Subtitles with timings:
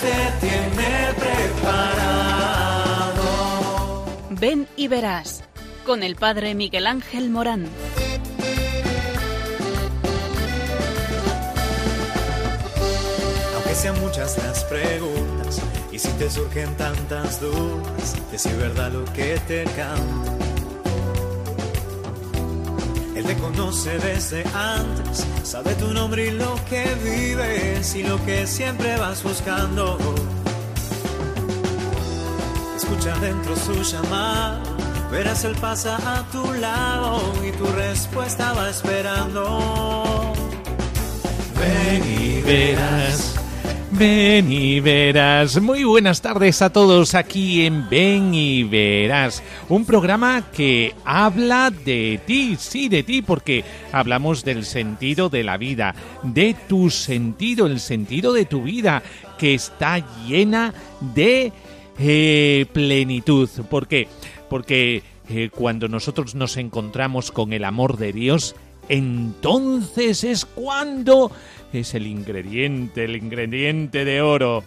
[0.00, 2.04] Te tiene preparado.
[4.30, 5.42] Ven y verás
[5.84, 7.66] con el Padre Miguel Ángel Morán.
[13.54, 19.40] Aunque sean muchas las preguntas y si te surgen tantas dudas, es verdad lo que
[19.48, 20.47] te canto.
[23.28, 28.96] Te conoce desde antes, sabe tu nombre y lo que vives y lo que siempre
[28.96, 29.98] vas buscando.
[32.74, 34.62] Escucha dentro su llamada,
[35.10, 40.32] verás él pasa a tu lado y tu respuesta va esperando.
[41.54, 43.34] Ven y verás.
[43.98, 45.60] Ven y verás.
[45.60, 49.42] Muy buenas tardes a todos aquí en Ven y verás.
[49.68, 55.56] Un programa que habla de ti, sí, de ti, porque hablamos del sentido de la
[55.56, 59.02] vida, de tu sentido, el sentido de tu vida,
[59.36, 61.52] que está llena de
[61.98, 63.50] eh, plenitud.
[63.68, 64.06] ¿Por qué?
[64.48, 68.54] Porque eh, cuando nosotros nos encontramos con el amor de Dios,
[68.88, 71.30] entonces es cuando
[71.72, 74.64] es el ingrediente, el ingrediente de oro.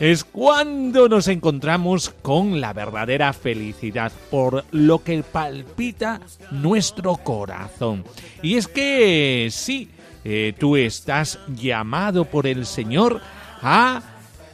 [0.00, 8.04] Es cuando nos encontramos con la verdadera felicidad, por lo que palpita nuestro corazón.
[8.42, 9.90] Y es que sí,
[10.24, 13.20] eh, tú estás llamado por el Señor
[13.60, 14.02] a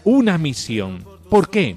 [0.03, 1.05] una misión.
[1.31, 1.77] ¿Por qué?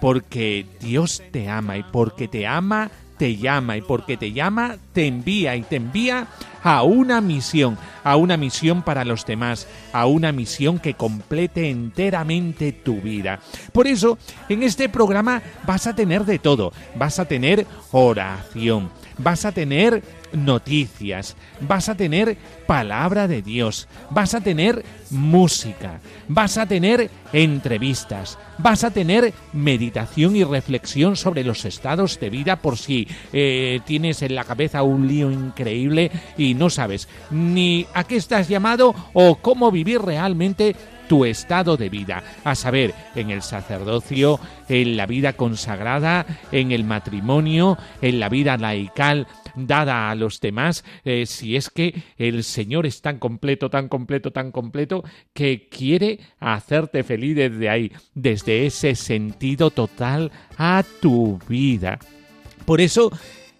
[0.00, 5.06] Porque Dios te ama y porque te ama te llama y porque te llama te
[5.06, 6.28] envía y te envía
[6.62, 12.72] a una misión, a una misión para los demás, a una misión que complete enteramente
[12.72, 13.40] tu vida.
[13.72, 19.44] Por eso, en este programa vas a tener de todo, vas a tener oración, vas
[19.44, 20.02] a tener
[20.32, 28.38] noticias, vas a tener palabra de Dios, vas a tener música, vas a tener entrevistas,
[28.58, 34.22] vas a tener meditación y reflexión sobre los estados de vida por si eh, tienes
[34.22, 39.36] en la cabeza un lío increíble y no sabes ni a qué estás llamado o
[39.36, 40.76] cómo vivir realmente
[41.08, 46.84] tu estado de vida, a saber, en el sacerdocio, en la vida consagrada, en el
[46.84, 49.26] matrimonio, en la vida laical
[49.66, 54.30] dada a los demás, eh, si es que el Señor es tan completo, tan completo,
[54.30, 61.98] tan completo, que quiere hacerte feliz desde ahí, desde ese sentido total a tu vida.
[62.64, 63.10] Por eso,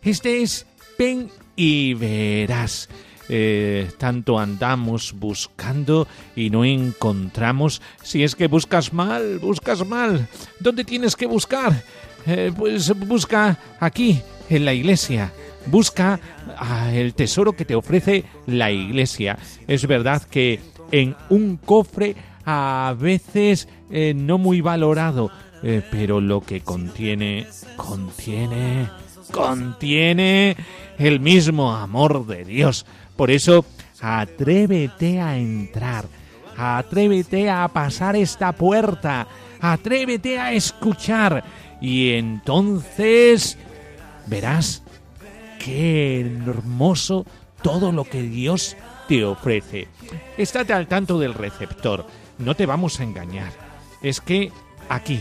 [0.03, 0.67] este es
[0.99, 2.89] Ven y verás.
[3.31, 7.83] Eh, tanto andamos buscando y no encontramos.
[8.03, 10.27] Si es que buscas mal, buscas mal.
[10.61, 11.85] ¿Dónde tienes que buscar?
[12.27, 15.33] Eh, pues busca aquí, en la iglesia.
[15.71, 16.19] Busca
[16.93, 19.39] el tesoro que te ofrece la iglesia.
[19.67, 25.31] Es verdad que en un cofre a veces eh, no muy valorado,
[25.91, 27.47] pero lo que contiene,
[27.77, 28.89] contiene,
[29.33, 30.57] contiene
[30.99, 32.87] el mismo amor de Dios.
[33.17, 33.65] Por eso,
[34.01, 36.07] atrévete a entrar,
[36.57, 39.27] atrévete a pasar esta puerta,
[39.61, 41.45] atrévete a escuchar
[41.81, 43.59] y entonces
[44.27, 44.83] verás
[45.59, 47.27] qué hermoso
[47.63, 48.77] todo lo que Dios
[49.09, 49.89] te ofrece.
[50.37, 52.07] Estate al tanto del receptor,
[52.39, 53.53] no te vamos a engañar.
[54.03, 54.53] Es que
[54.89, 55.21] aquí,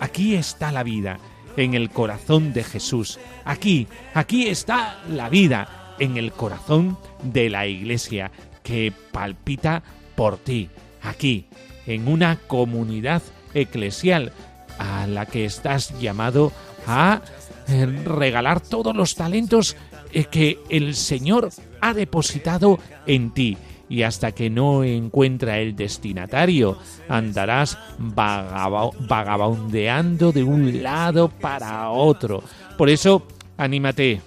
[0.00, 1.18] aquí está la vida,
[1.56, 3.18] en el corazón de Jesús.
[3.44, 8.30] Aquí, aquí está la vida, en el corazón de la iglesia
[8.62, 9.82] que palpita
[10.14, 10.70] por ti,
[11.02, 11.46] aquí,
[11.86, 13.22] en una comunidad
[13.54, 14.32] eclesial
[14.78, 16.52] a la que estás llamado
[16.86, 17.22] a
[17.68, 19.76] regalar todos los talentos
[20.12, 23.56] eh, que el Señor ha depositado en ti.
[23.90, 26.76] Y hasta que no encuentra el destinatario,
[27.08, 32.42] andarás vagabundeando de un lado para otro.
[32.76, 33.26] Por eso,
[33.56, 34.20] anímate,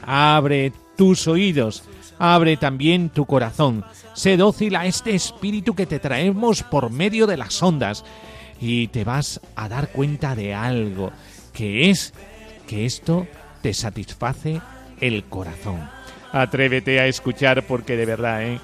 [0.00, 1.82] abre tus oídos,
[2.18, 3.84] abre también tu corazón,
[4.14, 8.04] sé dócil a este espíritu que te traemos por medio de las ondas
[8.60, 11.10] y te vas a dar cuenta de algo,
[11.52, 12.14] que es
[12.66, 13.26] que esto
[13.62, 14.60] te satisface
[15.00, 15.88] el corazón.
[16.32, 18.60] Atrévete a escuchar porque de verdad, ¿eh?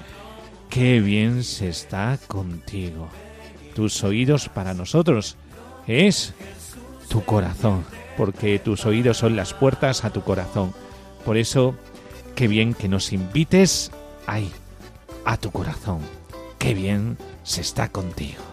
[0.69, 3.09] Qué bien se está contigo.
[3.75, 5.37] Tus oídos para nosotros
[5.87, 6.33] es
[7.09, 7.85] tu corazón,
[8.17, 10.73] porque tus oídos son las puertas a tu corazón.
[11.25, 11.75] Por eso
[12.35, 13.91] Qué bien que nos invites
[14.25, 14.51] ahí,
[15.25, 15.99] a tu corazón.
[16.57, 18.50] Qué bien se está contigo.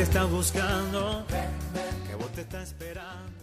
[0.00, 1.26] que estás buscando,
[2.08, 3.34] que vos te estás esperando.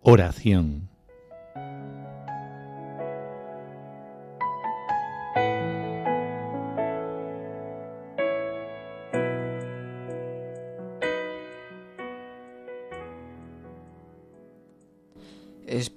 [0.00, 0.91] Oración.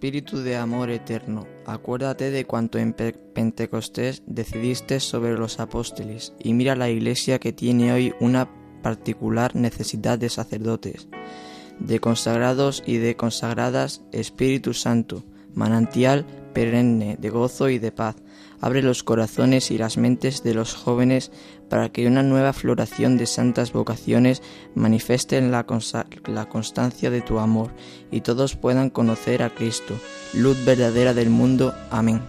[0.06, 6.76] Espíritu de amor eterno, acuérdate de cuanto en Pentecostés decidiste sobre los apóstoles y mira
[6.76, 8.48] la iglesia que tiene hoy una
[8.84, 11.08] particular necesidad de sacerdotes,
[11.80, 15.24] de consagrados y de consagradas, Espíritu Santo,
[15.56, 18.16] manantial perenne de gozo y de paz.
[18.66, 21.32] Abre los corazones y las mentes de los jóvenes
[21.70, 24.42] para que una nueva floración de santas vocaciones
[24.74, 25.68] manifieste en la,
[26.26, 27.70] la constancia de tu amor
[28.10, 29.94] y todos puedan conocer a Cristo,
[30.34, 31.76] luz verdadera del mundo.
[31.92, 32.24] Amén.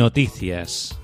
[0.00, 0.98] Noticias.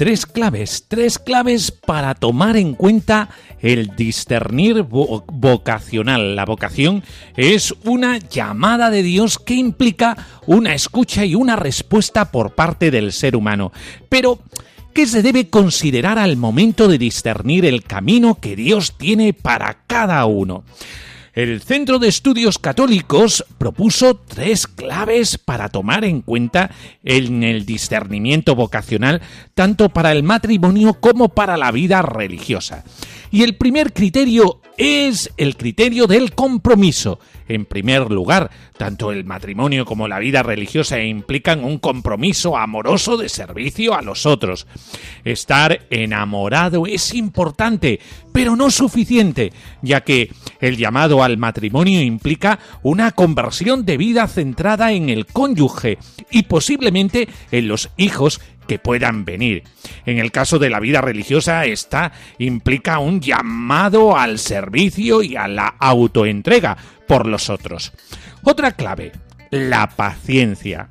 [0.00, 3.28] Tres claves, tres claves para tomar en cuenta
[3.60, 6.34] el discernir vocacional.
[6.34, 7.04] La vocación
[7.36, 10.16] es una llamada de Dios que implica
[10.46, 13.72] una escucha y una respuesta por parte del ser humano.
[14.08, 14.38] Pero,
[14.94, 20.24] ¿qué se debe considerar al momento de discernir el camino que Dios tiene para cada
[20.24, 20.64] uno?
[21.32, 26.72] El Centro de Estudios Católicos propuso tres claves para tomar en cuenta
[27.04, 29.22] en el discernimiento vocacional
[29.54, 32.84] tanto para el matrimonio como para la vida religiosa.
[33.30, 37.20] Y el primer criterio es el criterio del compromiso.
[37.48, 43.28] En primer lugar, tanto el matrimonio como la vida religiosa implican un compromiso amoroso de
[43.28, 44.66] servicio a los otros.
[45.24, 48.00] Estar enamorado es importante,
[48.32, 49.52] pero no suficiente,
[49.82, 55.98] ya que el llamado al matrimonio implica una conversión de vida centrada en el cónyuge
[56.30, 58.40] y posiblemente en los hijos
[58.70, 59.64] que puedan venir.
[60.06, 65.48] En el caso de la vida religiosa, esta implica un llamado al servicio y a
[65.48, 66.76] la autoentrega
[67.08, 67.92] por los otros.
[68.44, 69.10] Otra clave,
[69.50, 70.88] la paciencia.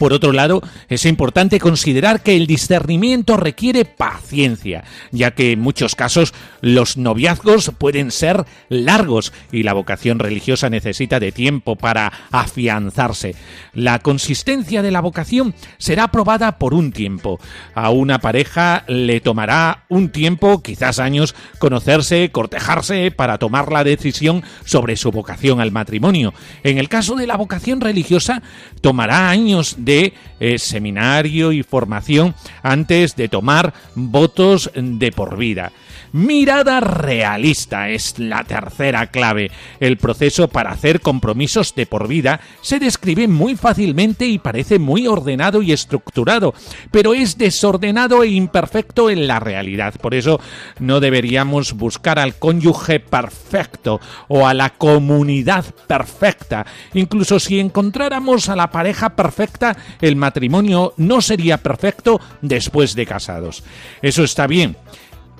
[0.00, 5.94] Por otro lado, es importante considerar que el discernimiento requiere paciencia, ya que en muchos
[5.94, 13.34] casos los noviazgos pueden ser largos y la vocación religiosa necesita de tiempo para afianzarse.
[13.74, 17.38] La consistencia de la vocación será probada por un tiempo.
[17.74, 24.44] A una pareja le tomará un tiempo, quizás años, conocerse, cortejarse para tomar la decisión
[24.64, 26.32] sobre su vocación al matrimonio.
[26.62, 28.42] En el caso de la vocación religiosa,
[28.80, 35.72] tomará años de de eh, seminario y formación antes de tomar votos de por vida.
[36.12, 39.50] Mirada realista es la tercera clave.
[39.78, 45.06] El proceso para hacer compromisos de por vida se describe muy fácilmente y parece muy
[45.06, 46.52] ordenado y estructurado,
[46.90, 49.94] pero es desordenado e imperfecto en la realidad.
[50.00, 50.40] Por eso
[50.80, 56.66] no deberíamos buscar al cónyuge perfecto o a la comunidad perfecta.
[56.94, 63.62] Incluso si encontráramos a la pareja perfecta, el matrimonio no sería perfecto después de casados.
[64.02, 64.76] Eso está bien.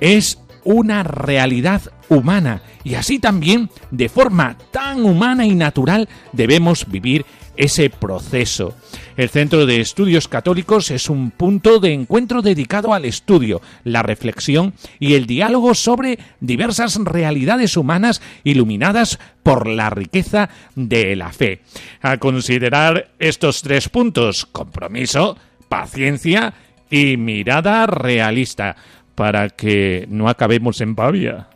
[0.01, 7.25] Es una realidad humana y así también de forma tan humana y natural debemos vivir
[7.57, 8.75] ese proceso.
[9.17, 14.73] El Centro de Estudios Católicos es un punto de encuentro dedicado al estudio, la reflexión
[14.99, 21.61] y el diálogo sobre diversas realidades humanas iluminadas por la riqueza de la fe.
[22.01, 25.37] A considerar estos tres puntos, compromiso,
[25.69, 26.55] paciencia
[26.89, 28.77] y mirada realista
[29.21, 31.50] para que no acabemos en Pavia.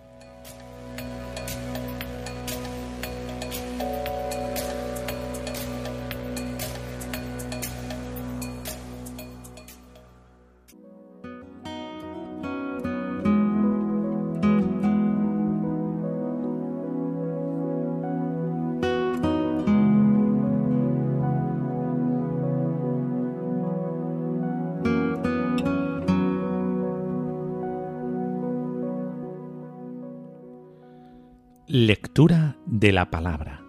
[31.77, 33.61] Lectura de la palabra.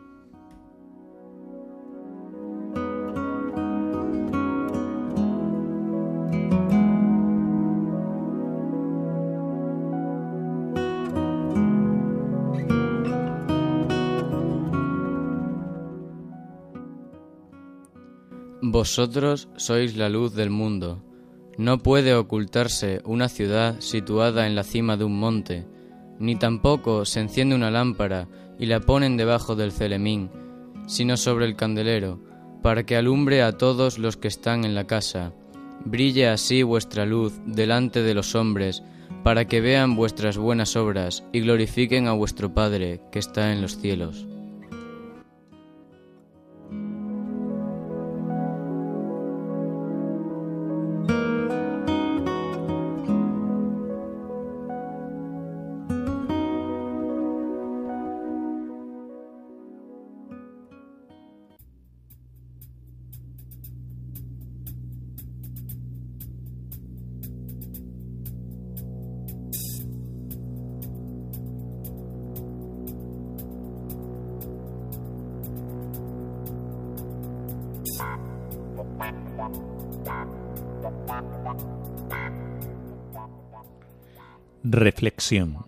[18.62, 21.04] Vosotros sois la luz del mundo.
[21.58, 25.66] No puede ocultarse una ciudad situada en la cima de un monte,
[26.20, 28.28] ni tampoco se enciende una lámpara
[28.60, 30.30] y la ponen debajo del celemín,
[30.88, 32.20] sino sobre el candelero,
[32.62, 35.34] para que alumbre a todos los que están en la casa.
[35.84, 38.84] Brille así vuestra luz delante de los hombres,
[39.24, 43.78] para que vean vuestras buenas obras y glorifiquen a vuestro Padre que está en los
[43.78, 44.28] cielos.
[84.86, 85.66] Reflexión.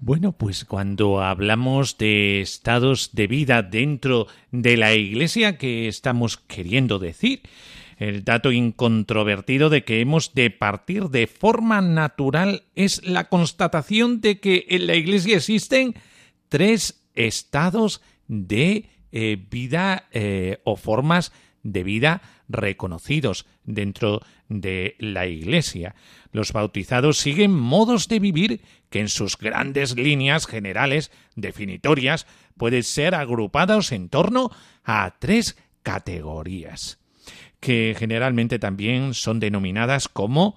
[0.00, 6.98] Bueno, pues cuando hablamos de estados de vida dentro de la Iglesia, ¿qué estamos queriendo
[6.98, 7.42] decir?
[7.96, 14.38] El dato incontrovertido de que hemos de partir de forma natural es la constatación de
[14.38, 15.94] que en la Iglesia existen
[16.50, 25.94] tres estados de eh, vida eh, o formas de vida reconocidos dentro de la Iglesia.
[26.32, 28.60] Los bautizados siguen modos de vivir
[28.90, 32.26] que en sus grandes líneas generales definitorias
[32.58, 34.50] pueden ser agrupados en torno
[34.84, 36.98] a tres categorías
[37.60, 40.56] que generalmente también son denominadas como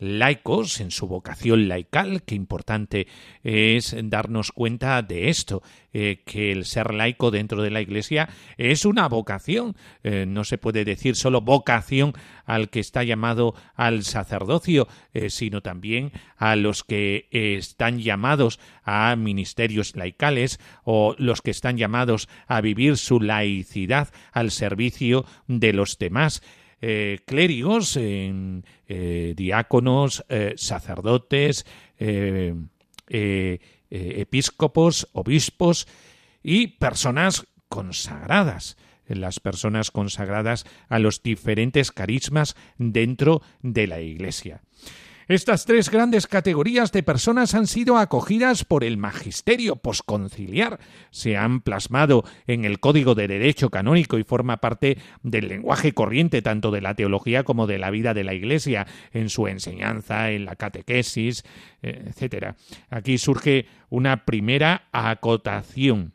[0.00, 2.22] laicos en su vocación laical.
[2.22, 3.06] Qué importante
[3.44, 8.84] es darnos cuenta de esto, eh, que el ser laico dentro de la Iglesia es
[8.84, 9.76] una vocación.
[10.02, 12.14] Eh, no se puede decir solo vocación
[12.46, 19.14] al que está llamado al sacerdocio, eh, sino también a los que están llamados a
[19.16, 25.98] ministerios laicales o los que están llamados a vivir su laicidad al servicio de los
[25.98, 26.42] demás.
[26.82, 31.66] Eh, clérigos, eh, diáconos, eh, sacerdotes,
[33.90, 35.86] episcopos, obispos
[36.42, 44.62] y personas consagradas las personas consagradas a los diferentes carismas dentro de la Iglesia.
[45.30, 50.80] Estas tres grandes categorías de personas han sido acogidas por el magisterio posconciliar,
[51.12, 56.42] se han plasmado en el Código de Derecho Canónico y forma parte del lenguaje corriente
[56.42, 60.46] tanto de la teología como de la vida de la Iglesia, en su enseñanza, en
[60.46, 61.44] la catequesis,
[61.80, 62.56] etc.
[62.88, 66.12] Aquí surge una primera acotación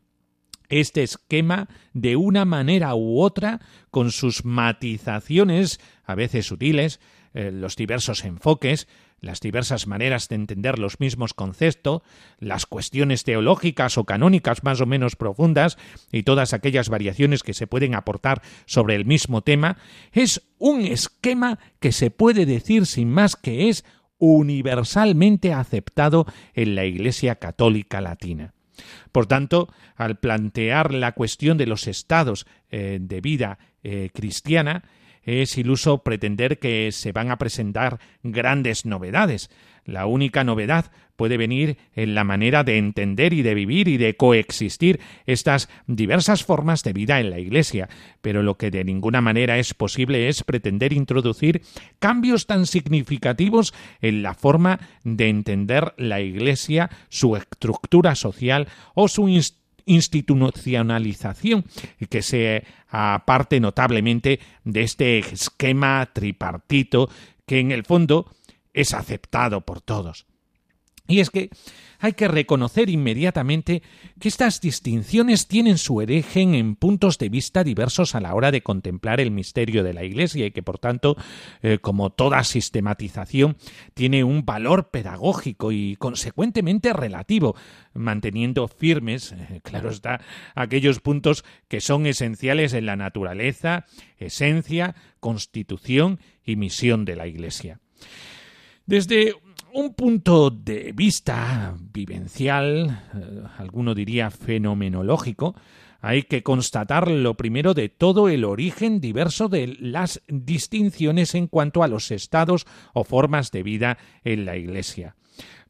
[0.67, 6.99] este esquema de una manera u otra, con sus matizaciones, a veces sutiles,
[7.35, 8.87] eh, los diversos enfoques,
[9.25, 12.01] las diversas maneras de entender los mismos conceptos,
[12.39, 15.77] las cuestiones teológicas o canónicas más o menos profundas
[16.11, 19.77] y todas aquellas variaciones que se pueden aportar sobre el mismo tema,
[20.11, 23.83] es un esquema que se puede decir sin más que es
[24.17, 28.53] universalmente aceptado en la Iglesia Católica Latina.
[29.11, 34.83] Por tanto, al plantear la cuestión de los estados eh, de vida eh, cristiana,
[35.25, 39.49] es iluso pretender que se van a presentar grandes novedades.
[39.83, 44.15] La única novedad puede venir en la manera de entender y de vivir y de
[44.15, 47.89] coexistir estas diversas formas de vida en la Iglesia,
[48.21, 51.61] pero lo que de ninguna manera es posible es pretender introducir
[51.99, 59.29] cambios tan significativos en la forma de entender la Iglesia, su estructura social o su
[59.85, 61.65] institucionalización
[62.09, 67.09] que se aparte notablemente de este esquema tripartito
[67.45, 68.31] que en el fondo
[68.73, 70.25] es aceptado por todos.
[71.07, 71.49] Y es que
[71.99, 73.81] hay que reconocer inmediatamente
[74.19, 78.61] que estas distinciones tienen su origen en puntos de vista diversos a la hora de
[78.61, 81.15] contemplar el misterio de la Iglesia y que, por tanto,
[81.61, 83.57] eh, como toda sistematización,
[83.93, 87.55] tiene un valor pedagógico y, consecuentemente, relativo,
[87.93, 90.21] manteniendo firmes, claro está,
[90.53, 93.85] aquellos puntos que son esenciales en la naturaleza,
[94.17, 97.79] esencia, constitución y misión de la Iglesia.
[98.85, 99.33] Desde
[99.73, 105.55] un punto de vista vivencial, eh, alguno diría fenomenológico,
[106.01, 111.81] hay que constatar lo primero de todo el origen diverso de las distinciones en cuanto
[111.81, 115.15] a los estados o formas de vida en la Iglesia.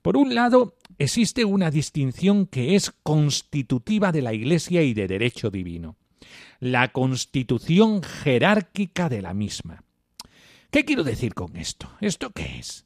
[0.02, 5.50] Por un lado, existe una distinción que es constitutiva de la Iglesia y de derecho
[5.50, 5.96] divino,
[6.60, 9.86] la constitución jerárquica de la misma.
[10.70, 11.90] ¿Qué quiero decir con esto?
[12.02, 12.85] ¿Esto qué es?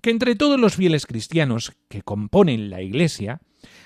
[0.00, 3.40] Que entre todos los fieles cristianos que componen la Iglesia,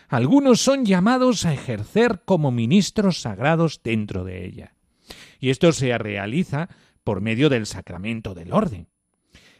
[0.08, 4.74] algunos son llamados a ejercer como ministros sagrados dentro de ella.
[5.40, 6.68] Y esto se realiza
[7.04, 8.88] por medio del sacramento del orden.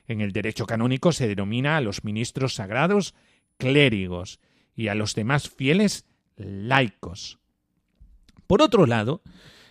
[0.06, 3.14] En el derecho canónico se denomina a los ministros sagrados
[3.56, 4.40] clérigos
[4.74, 6.06] y a los demás fieles
[6.36, 7.38] laicos.
[8.46, 9.22] Por otro lado,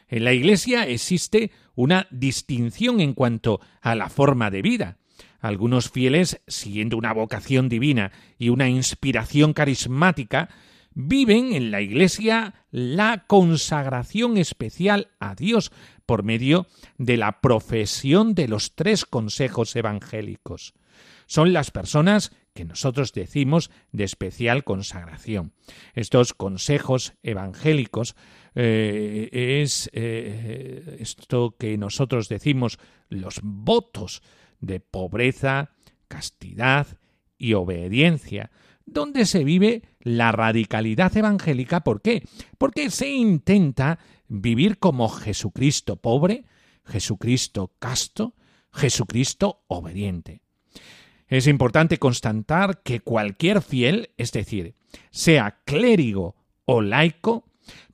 [0.07, 4.97] en la Iglesia existe una distinción en cuanto a la forma de vida,
[5.41, 10.49] algunos fieles, siguiendo una vocación divina y una inspiración carismática,
[10.93, 15.71] viven en la Iglesia la consagración especial a Dios
[16.05, 20.73] por medio de la profesión de los tres consejos evangélicos.
[21.25, 25.53] Son las personas que nosotros decimos de especial consagración.
[25.95, 28.15] Estos consejos evangélicos
[28.55, 34.21] eh, es eh, esto que nosotros decimos los votos
[34.61, 35.71] de pobreza,
[36.07, 36.87] castidad
[37.37, 38.51] y obediencia,
[38.85, 41.81] donde se vive la radicalidad evangélica.
[41.81, 42.23] ¿Por qué?
[42.57, 46.45] Porque se intenta vivir como Jesucristo pobre,
[46.85, 48.35] Jesucristo casto,
[48.71, 50.41] Jesucristo obediente.
[51.27, 54.75] Es importante constatar que cualquier fiel, es decir,
[55.11, 57.45] sea clérigo o laico,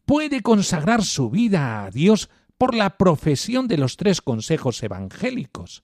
[0.06, 5.84] puede consagrar su vida a Dios por la profesión de los tres consejos evangélicos.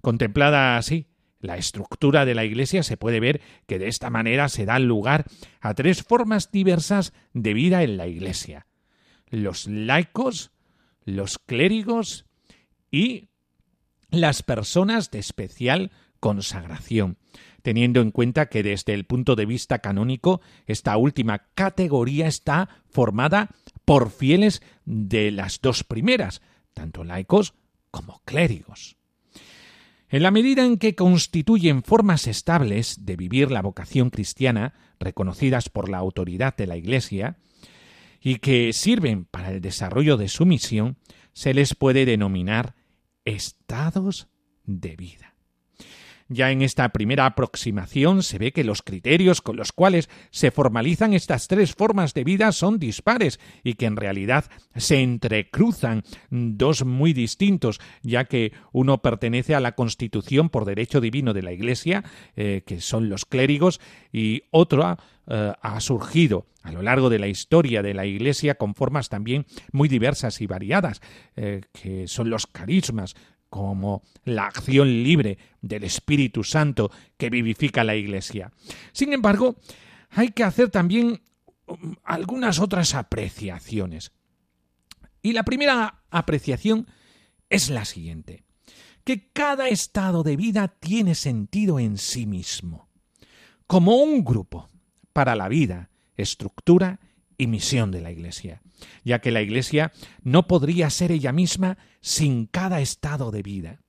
[0.00, 1.06] Contemplada así,
[1.40, 5.24] la estructura de la Iglesia se puede ver que de esta manera se da lugar
[5.60, 8.66] a tres formas diversas de vida en la Iglesia.
[9.28, 10.50] Los laicos,
[11.04, 12.26] los clérigos
[12.90, 13.28] y
[14.10, 17.18] las personas de especial consagración,
[17.62, 23.50] teniendo en cuenta que desde el punto de vista canónico esta última categoría está formada
[23.84, 26.42] por fieles de las dos primeras,
[26.74, 27.54] tanto laicos
[27.90, 28.97] como clérigos.
[30.10, 35.90] En la medida en que constituyen formas estables de vivir la vocación cristiana, reconocidas por
[35.90, 37.36] la autoridad de la Iglesia,
[38.20, 40.96] y que sirven para el desarrollo de su misión,
[41.34, 42.74] se les puede denominar
[43.24, 44.28] estados
[44.64, 45.34] de vida.
[46.28, 51.14] Ya en esta primera aproximación se ve que los criterios con los cuales se formalizan
[51.14, 54.44] estas tres formas de vida son dispares y que en realidad
[54.76, 61.32] se entrecruzan dos muy distintos, ya que uno pertenece a la constitución por derecho divino
[61.32, 62.04] de la Iglesia,
[62.36, 63.80] eh, que son los clérigos,
[64.12, 68.74] y otro eh, ha surgido a lo largo de la historia de la Iglesia con
[68.74, 71.00] formas también muy diversas y variadas,
[71.36, 73.14] eh, que son los carismas,
[73.48, 78.52] como la acción libre del Espíritu Santo que vivifica la Iglesia.
[78.92, 79.56] Sin embargo,
[80.10, 81.20] hay que hacer también
[81.66, 84.12] um, algunas otras apreciaciones.
[85.22, 86.86] Y la primera apreciación
[87.50, 88.44] es la siguiente,
[89.04, 92.88] que cada estado de vida tiene sentido en sí mismo,
[93.66, 94.68] como un grupo
[95.12, 97.00] para la vida, estructura
[97.38, 98.60] y misión de la Iglesia,
[99.04, 103.80] ya que la Iglesia no podría ser ella misma sin cada estado de vida.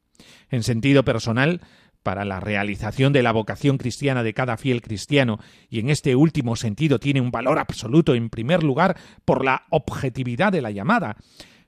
[0.49, 1.62] En sentido personal,
[2.03, 6.55] para la realización de la vocación cristiana de cada fiel cristiano, y en este último
[6.55, 11.17] sentido tiene un valor absoluto en primer lugar por la objetividad de la llamada.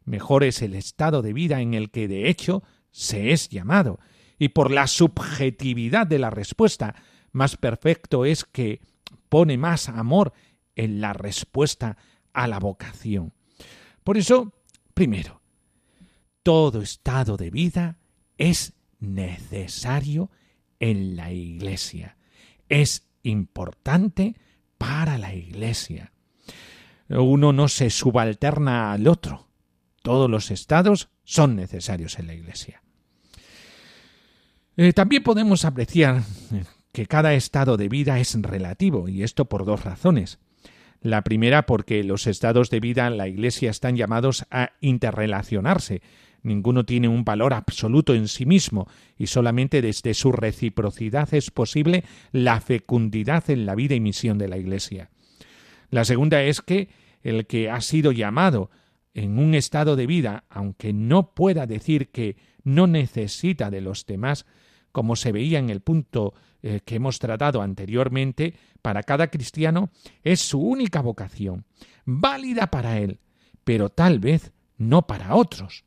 [0.05, 3.99] Mejor es el estado de vida en el que de hecho se es llamado,
[4.37, 6.95] y por la subjetividad de la respuesta,
[7.31, 8.81] más perfecto es que
[9.29, 10.33] pone más amor
[10.75, 11.97] en la respuesta
[12.33, 13.33] a la vocación.
[14.03, 14.53] Por eso,
[14.93, 15.41] primero,
[16.43, 17.97] todo estado de vida
[18.37, 20.31] es necesario
[20.79, 22.17] en la Iglesia.
[22.69, 24.35] Es importante
[24.77, 26.11] para la Iglesia.
[27.09, 29.47] Uno no se subalterna al otro.
[30.01, 32.81] Todos los estados son necesarios en la Iglesia.
[34.77, 36.23] Eh, también podemos apreciar
[36.91, 40.39] que cada estado de vida es relativo, y esto por dos razones.
[41.01, 46.03] La primera porque los estados de vida en la Iglesia están llamados a interrelacionarse.
[46.43, 48.87] Ninguno tiene un valor absoluto en sí mismo,
[49.17, 54.47] y solamente desde su reciprocidad es posible la fecundidad en la vida y misión de
[54.47, 55.09] la Iglesia.
[55.89, 56.89] La segunda es que
[57.23, 58.69] el que ha sido llamado
[59.13, 64.45] en un estado de vida, aunque no pueda decir que no necesita de los demás,
[64.91, 69.89] como se veía en el punto eh, que hemos tratado anteriormente, para cada cristiano
[70.23, 71.65] es su única vocación,
[72.05, 73.19] válida para él,
[73.63, 75.85] pero tal vez no para otros.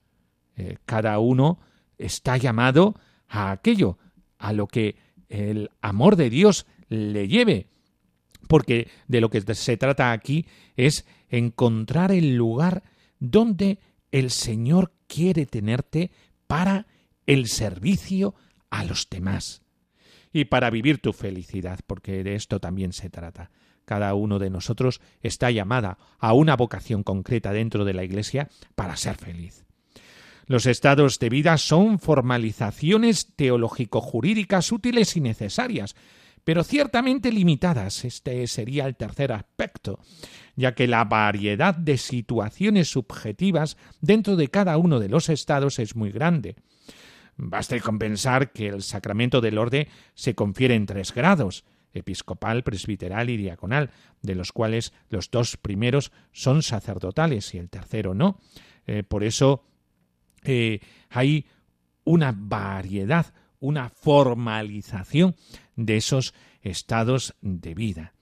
[0.56, 1.60] Eh, cada uno
[1.96, 2.96] está llamado
[3.28, 3.98] a aquello,
[4.38, 4.96] a lo que
[5.28, 7.68] el amor de Dios le lleve,
[8.48, 12.82] porque de lo que se trata aquí es encontrar el lugar
[13.20, 13.78] donde
[14.10, 16.10] el Señor quiere tenerte
[16.48, 16.88] para
[17.26, 18.34] el servicio
[18.70, 19.63] a los demás
[20.34, 23.52] y para vivir tu felicidad, porque de esto también se trata.
[23.84, 28.96] Cada uno de nosotros está llamada a una vocación concreta dentro de la Iglesia para
[28.96, 29.64] ser feliz.
[30.46, 35.94] Los estados de vida son formalizaciones teológico-jurídicas útiles y necesarias,
[36.42, 38.04] pero ciertamente limitadas.
[38.04, 40.00] Este sería el tercer aspecto,
[40.56, 45.94] ya que la variedad de situaciones subjetivas dentro de cada uno de los estados es
[45.94, 46.56] muy grande.
[47.36, 53.30] Baste con pensar que el sacramento del orden se confiere en tres grados episcopal, presbiteral
[53.30, 58.38] y diaconal, de los cuales los dos primeros son sacerdotales y el tercero no.
[58.86, 59.64] Eh, por eso
[60.42, 61.46] eh, hay
[62.04, 65.36] una variedad, una formalización
[65.76, 68.12] de esos estados de vida.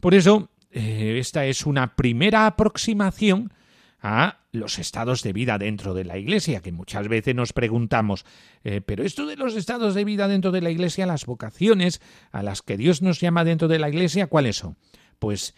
[0.00, 3.52] Por eso, eh, esta es una primera aproximación
[4.00, 8.24] a los estados de vida dentro de la Iglesia, que muchas veces nos preguntamos,
[8.64, 12.00] eh, pero esto de los estados de vida dentro de la Iglesia, las vocaciones
[12.32, 14.76] a las que Dios nos llama dentro de la Iglesia, ¿cuáles son?
[15.18, 15.54] Pues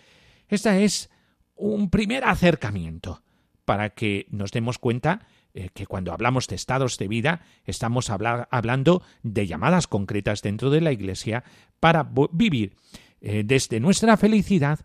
[0.49, 1.11] esta es
[1.55, 3.23] un primer acercamiento
[3.65, 9.03] para que nos demos cuenta eh, que cuando hablamos de estados de vida estamos hablando
[9.23, 11.45] de llamadas concretas dentro de la Iglesia
[11.81, 12.77] para vivir
[13.21, 14.81] eh, desde nuestra felicidad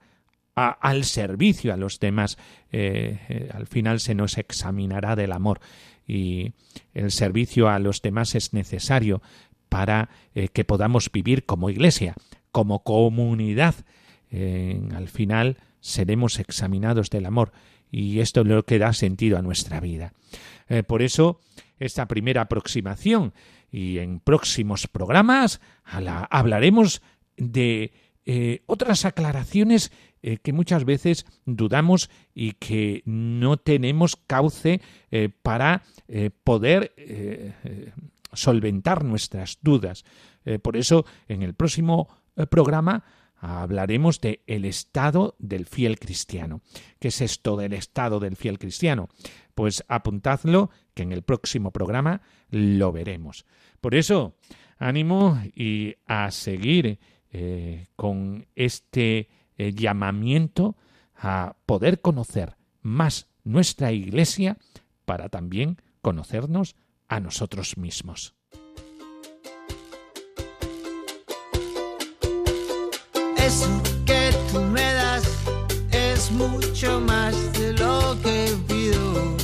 [0.56, 2.38] al servicio a los demás.
[2.72, 5.60] Eh, al final se nos examinará del amor
[6.08, 6.54] y
[6.94, 9.22] el servicio a los demás es necesario
[9.70, 10.10] para
[10.54, 12.14] que podamos vivir como Iglesia,
[12.52, 13.74] como comunidad.
[14.32, 17.52] al final seremos examinados del amor
[17.94, 20.14] y esto es lo que da sentido a nuestra vida.
[20.68, 21.40] Eh, por eso,
[21.78, 23.34] esta primera aproximación
[23.72, 27.04] y en próximos programas hablaremos
[27.38, 27.94] de
[28.26, 29.92] eh, otras aclaraciones
[30.24, 34.82] eh, que muchas veces dudamos y que no tenemos cauce
[35.44, 35.84] para
[36.44, 36.96] poder
[38.34, 40.04] solventar nuestras dudas.
[40.64, 42.10] por eso, en el próximo
[42.50, 43.04] programa
[43.44, 46.62] hablaremos de el estado del fiel cristiano.
[47.00, 49.10] ¿Qué es esto del estado del fiel cristiano?
[49.54, 53.46] Pues apuntadlo que en el próximo programa lo veremos.
[53.82, 54.38] Por eso,
[54.78, 57.00] ánimo y a seguir
[57.32, 60.76] eh, con este eh, llamamiento
[61.16, 64.58] a poder conocer más nuestra iglesia
[65.06, 66.76] para también conocernos
[67.08, 68.36] a nosotros mismos.
[73.38, 75.24] Eso que tú me das
[75.92, 79.43] es mucho más de lo que pido.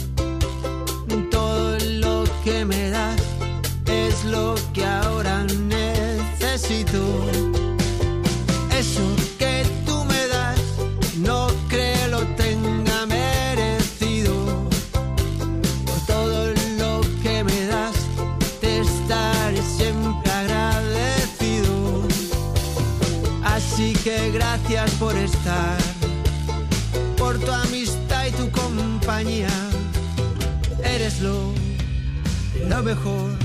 [31.18, 31.54] Lo,
[32.70, 33.39] lo mejor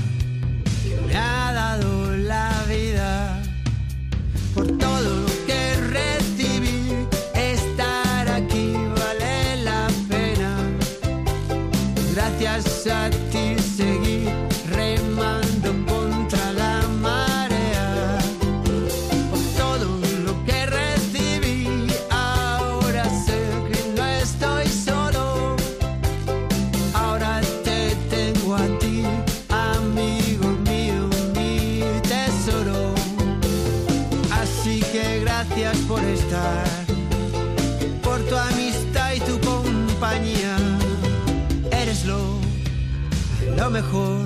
[43.75, 44.24] mejor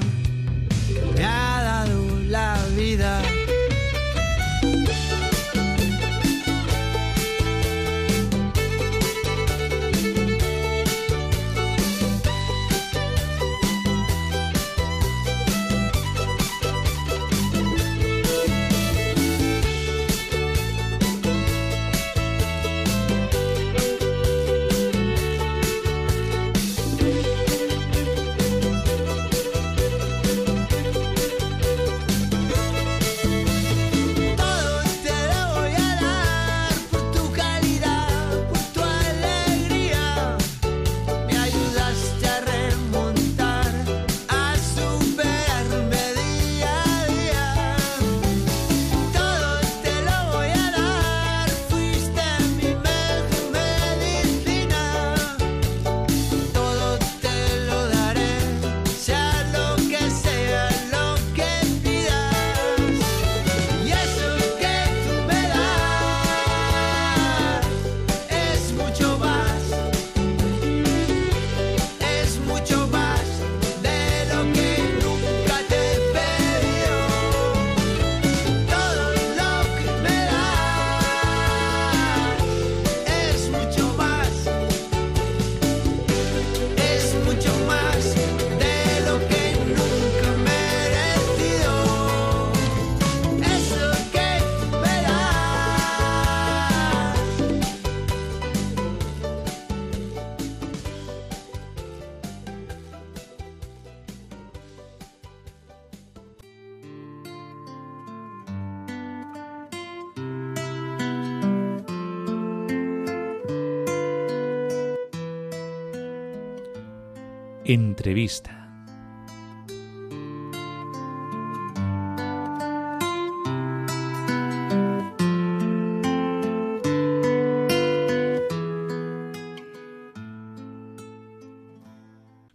[117.99, 118.55] entrevista.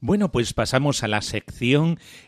[0.01, 1.44] Bueno, pues pasamos a la sección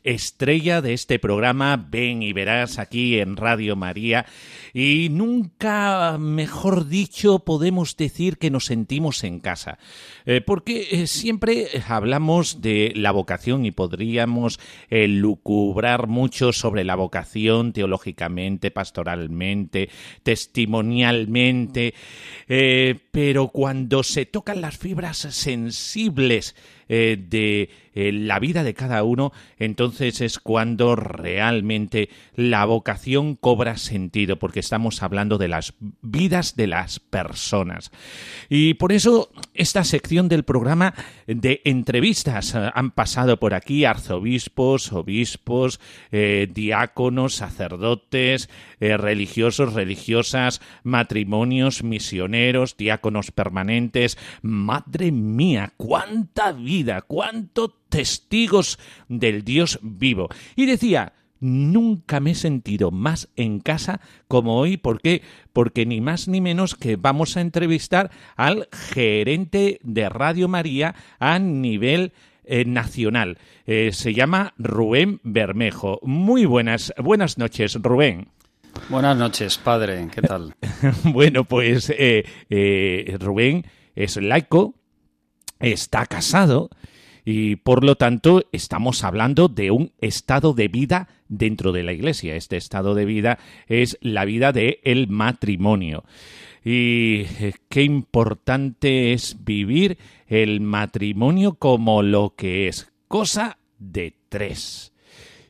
[0.03, 4.27] estrella de este programa, Ven y verás aquí en Radio María.
[4.73, 9.79] Y nunca, mejor dicho, podemos decir que nos sentimos en casa.
[10.27, 14.59] Eh, porque eh, siempre hablamos de la vocación y podríamos
[14.91, 19.89] eh, lucubrar mucho sobre la vocación teológicamente, pastoralmente,
[20.23, 21.95] testimonialmente.
[23.11, 26.55] pero cuando se tocan las fibras sensibles,
[26.89, 33.77] eh, de eh, la vida de cada uno, entonces es cuando realmente la vocación cobra
[33.77, 37.91] sentido, porque estamos hablando de las vidas de las personas.
[38.49, 40.95] Y por eso esta sección del programa
[41.27, 52.77] de entrevistas eh, han pasado por aquí arzobispos, obispos, diáconos, sacerdotes, religiosos, religiosas, matrimonios, misioneros,
[52.77, 54.19] diáconos permanentes.
[54.43, 56.76] Madre mía, cuánta vida
[57.07, 60.29] cuántos testigos del Dios vivo.
[60.55, 64.77] Y decía, nunca me he sentido más en casa como hoy.
[64.77, 65.23] ¿Por qué?
[65.53, 71.39] Porque ni más ni menos que vamos a entrevistar al gerente de Radio María a
[71.39, 72.13] nivel
[72.45, 73.39] eh, nacional.
[73.67, 75.99] Eh, se llama Rubén Bermejo.
[76.03, 78.29] Muy buenas, buenas noches, Rubén.
[78.89, 80.07] Buenas noches, padre.
[80.15, 80.55] ¿Qué tal?
[81.05, 83.65] bueno, pues eh, Rubén
[83.97, 84.75] es laico,
[85.61, 86.71] está casado
[87.25, 92.37] y por lo tanto estamos hablando de un estado de vida dentro de la iglesia.
[92.37, 96.05] Este estado de vida es la vida del el matrimonio.
[96.65, 104.93] Y eh, qué importante es vivir el matrimonio como lo que es, cosa de tres.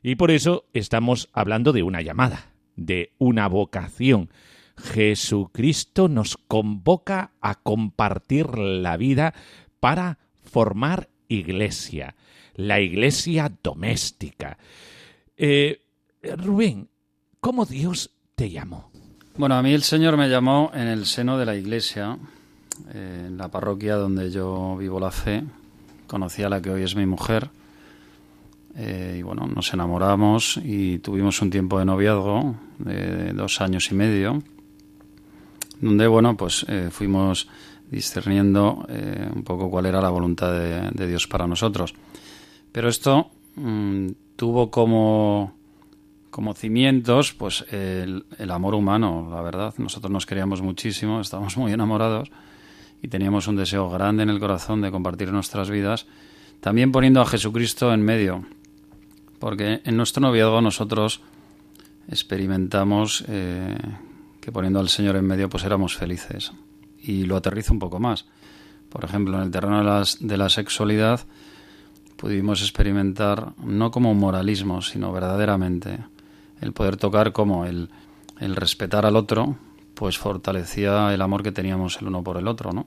[0.03, 4.31] Y por eso estamos hablando de una llamada, de una vocación.
[4.79, 9.35] Jesucristo nos convoca a compartir la vida
[9.81, 12.15] para formar iglesia,
[12.55, 14.59] la iglesia doméstica.
[15.37, 15.81] Eh,
[16.37, 16.89] Rubén,
[17.41, 18.91] ¿cómo Dios te llamó?
[19.37, 22.19] Bueno, a mí el Señor me llamó en el seno de la iglesia,
[22.93, 25.45] eh, en la parroquia donde yo vivo la fe.
[26.07, 27.51] Conocí a la que hoy es mi mujer.
[28.77, 33.95] Eh, y bueno, nos enamoramos y tuvimos un tiempo de noviazgo de dos años y
[33.95, 34.43] medio,
[35.81, 37.49] donde bueno, pues fuimos
[37.91, 41.95] discerniendo eh, un poco cuál era la voluntad de, Dios para nosotros.
[42.73, 45.55] Pero esto mm, tuvo como,
[46.31, 49.75] como cimientos pues el, amor humano, la verdad.
[49.79, 52.31] Nosotros nos queríamos muchísimo, estábamos muy enamorados
[53.03, 56.07] y teníamos un deseo grande en el corazón de compartir nuestras vidas,
[56.61, 58.45] también poniendo a Jesucristo en medio,
[59.39, 61.21] porque en nuestro noviazgo nosotros
[62.09, 63.77] experimentamos eh,
[64.41, 66.53] que poniendo al Señor en medio pues éramos felices
[67.07, 68.27] y lo aterrizo un poco más.
[68.89, 71.21] Por ejemplo, en el terreno de, las, de la sexualidad
[72.17, 75.99] pudimos experimentar no como un moralismo, sino verdaderamente
[76.61, 77.91] el poder tocar como el,
[78.41, 79.57] el respetar al otro,
[79.95, 82.87] pues fortalecía el amor que teníamos el uno por el otro, ¿no?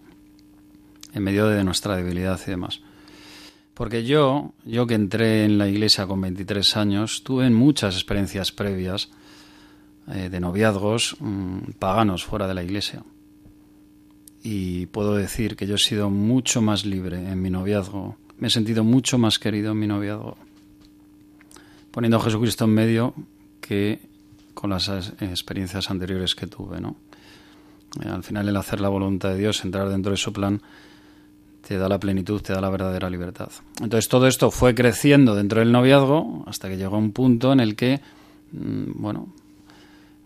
[1.13, 2.81] En medio de nuestra debilidad y demás.
[3.73, 9.09] Porque yo, yo que entré en la iglesia con 23 años, tuve muchas experiencias previas
[10.11, 13.03] eh, de noviazgos mm, paganos fuera de la iglesia
[14.43, 18.51] y puedo decir que yo he sido mucho más libre en mi noviazgo, me he
[18.51, 20.37] sentido mucho más querido en mi noviazgo,
[21.91, 23.13] poniendo a Jesucristo en medio
[23.59, 23.99] que
[24.53, 24.89] con las
[25.21, 26.95] experiencias anteriores que tuve, ¿no?
[28.03, 30.61] Eh, al final el hacer la voluntad de Dios, entrar dentro de su plan,
[31.67, 33.49] te da la plenitud, te da la verdadera libertad.
[33.81, 37.75] Entonces todo esto fue creciendo dentro del noviazgo hasta que llegó un punto en el
[37.75, 38.01] que,
[38.51, 39.27] mm, bueno,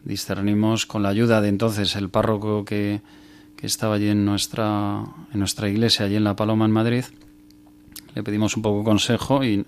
[0.04, 3.02] discernimos con la ayuda de entonces el párroco que,
[3.66, 7.06] estaba allí en nuestra, en nuestra iglesia, allí en La Paloma, en Madrid.
[8.14, 9.66] Le pedimos un poco consejo y,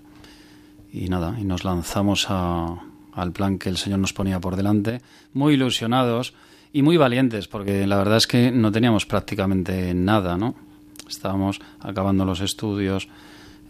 [0.92, 5.00] y nada, y nos lanzamos al plan que el Señor nos ponía por delante,
[5.32, 6.34] muy ilusionados
[6.72, 10.54] y muy valientes, porque la verdad es que no teníamos prácticamente nada, ¿no?
[11.08, 13.08] Estábamos acabando los estudios,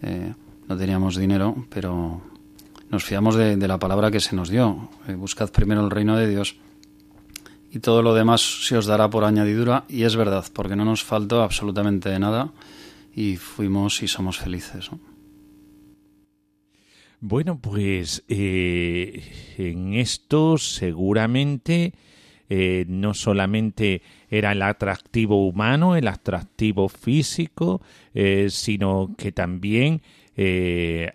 [0.02, 0.34] eh,
[0.68, 2.20] no teníamos dinero, pero
[2.90, 4.88] nos fiamos de, la palabra que se nos dio.
[5.06, 6.56] Eh, buscad primero el reino de Dios
[7.76, 11.04] y todo lo demás se os dará por añadidura y es verdad, porque no nos
[11.04, 12.50] faltó absolutamente nada
[13.14, 14.88] y fuimos y somos felices.
[17.20, 19.22] Bueno, pues eh,
[19.58, 21.92] en esto seguramente
[22.48, 27.82] eh, no solamente era el atractivo humano, el atractivo físico,
[28.14, 30.00] eh, sino que también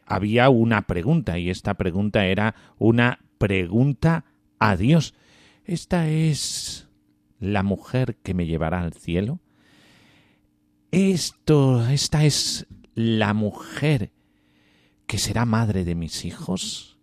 [0.08, 4.26] había una pregunta y esta pregunta era una pregunta
[4.58, 5.14] a Dios.
[5.66, 6.88] ¿Esta es
[7.40, 9.40] la mujer que me llevará al cielo?
[10.92, 14.12] Esto, esta es la mujer
[15.08, 16.98] que será madre de mis hijos.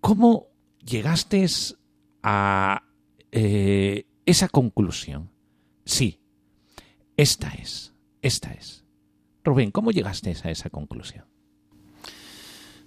[0.00, 0.48] ¿Cómo
[0.84, 1.46] llegaste
[2.22, 2.82] a
[3.32, 5.30] eh, esa conclusión?
[5.84, 6.20] Sí,
[7.16, 8.84] esta es, esta es.
[9.44, 11.24] Rubén, ¿cómo llegaste a esa conclusión?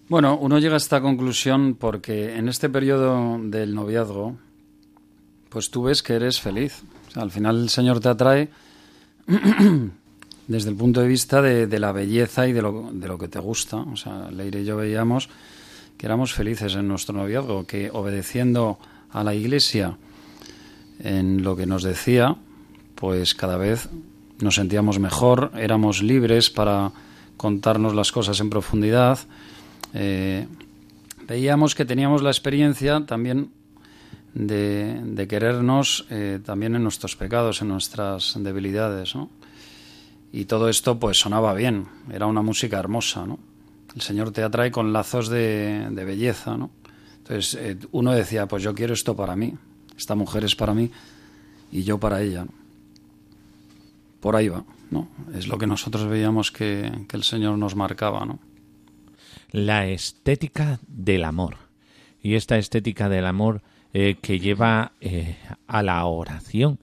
[0.10, 4.38] Bueno, uno llega a esta conclusión porque en este periodo del noviazgo,
[5.54, 6.82] pues tú ves que eres feliz.
[7.14, 8.50] al final el Señor te atrae
[10.48, 13.38] desde el punto de vista de, la belleza y de lo, de lo, que te
[13.38, 13.78] gusta.
[13.78, 15.30] O sea, Leire y yo veíamos
[15.96, 18.80] que éramos felices en nuestro noviazgo, que obedeciendo
[19.12, 19.96] a la Iglesia
[21.00, 22.36] en lo que nos decía,
[22.96, 23.90] pues cada vez
[24.40, 26.92] nos sentíamos mejor, éramos libres para
[27.38, 29.20] contarnos las cosas en profundidad.
[29.94, 30.48] Eh,
[31.28, 33.52] veíamos que teníamos la experiencia también
[34.34, 39.30] de, querernos eh, también en nuestros pecados, en nuestras debilidades, ¿no?
[40.32, 43.38] Y todo esto pues sonaba bien, era una música hermosa, ¿no?
[43.96, 46.72] El Señor te atrae con lazos de, belleza, ¿no?
[47.18, 49.54] Entonces eh, uno decía, pues yo quiero esto para mí,
[49.96, 50.90] esta mujer es para mí
[51.72, 52.46] y yo para ella,
[54.20, 55.08] Por ahí va, ¿no?
[55.36, 58.40] Es lo que nosotros veíamos que, el Señor nos marcaba, ¿no?
[59.52, 61.58] La estética del amor.
[62.22, 63.62] Y esta estética del amor
[63.94, 66.80] eh, que lleva eh, a la oración.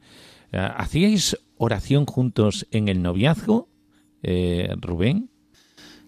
[0.52, 3.68] ¿Hacíais oración juntos en el noviazgo,
[4.22, 5.30] eh, Rubén?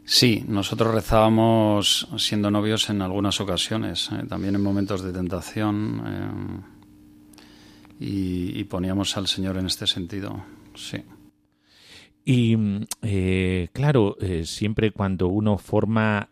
[0.04, 6.60] Sí, nosotros rezábamos siendo novios en algunas ocasiones, eh, también en momentos de tentación, eh,
[8.00, 10.42] y, poníamos al Señor en este sentido,
[10.74, 11.04] sí.
[12.24, 12.56] Y
[13.72, 16.28] claro, siempre cuando uno forma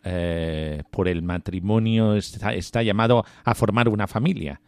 [0.89, 4.61] por el matrimonio está, llamado a formar una familia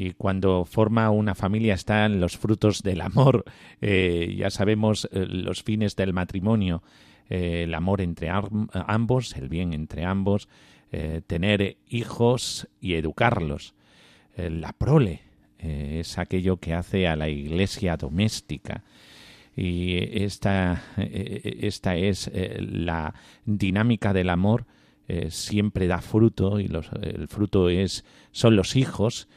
[0.00, 3.44] y cuando forma una familia están los frutos del amor.
[3.80, 6.82] Eh, ya sabemos eh, los fines del matrimonio,
[7.30, 10.48] eh, el amor entre ambos, el bien entre ambos,
[11.26, 13.74] tener hijos y educarlos.
[14.36, 15.20] la prole
[15.58, 18.82] es aquello que hace a la iglesia doméstica.
[19.60, 22.30] Y esta, esta es
[22.60, 23.12] la
[23.44, 24.66] dinámica del amor.
[25.30, 29.28] siempre da fruto y los, el fruto es son los hijos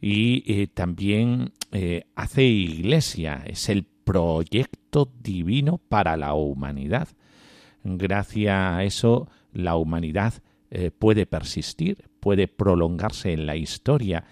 [0.00, 7.08] y eh, también eh, hace iglesia, es el proyecto divino para la humanidad.
[7.82, 10.34] Gracias a eso la humanidad
[10.70, 14.24] eh, puede persistir, puede prolongarse en la historia.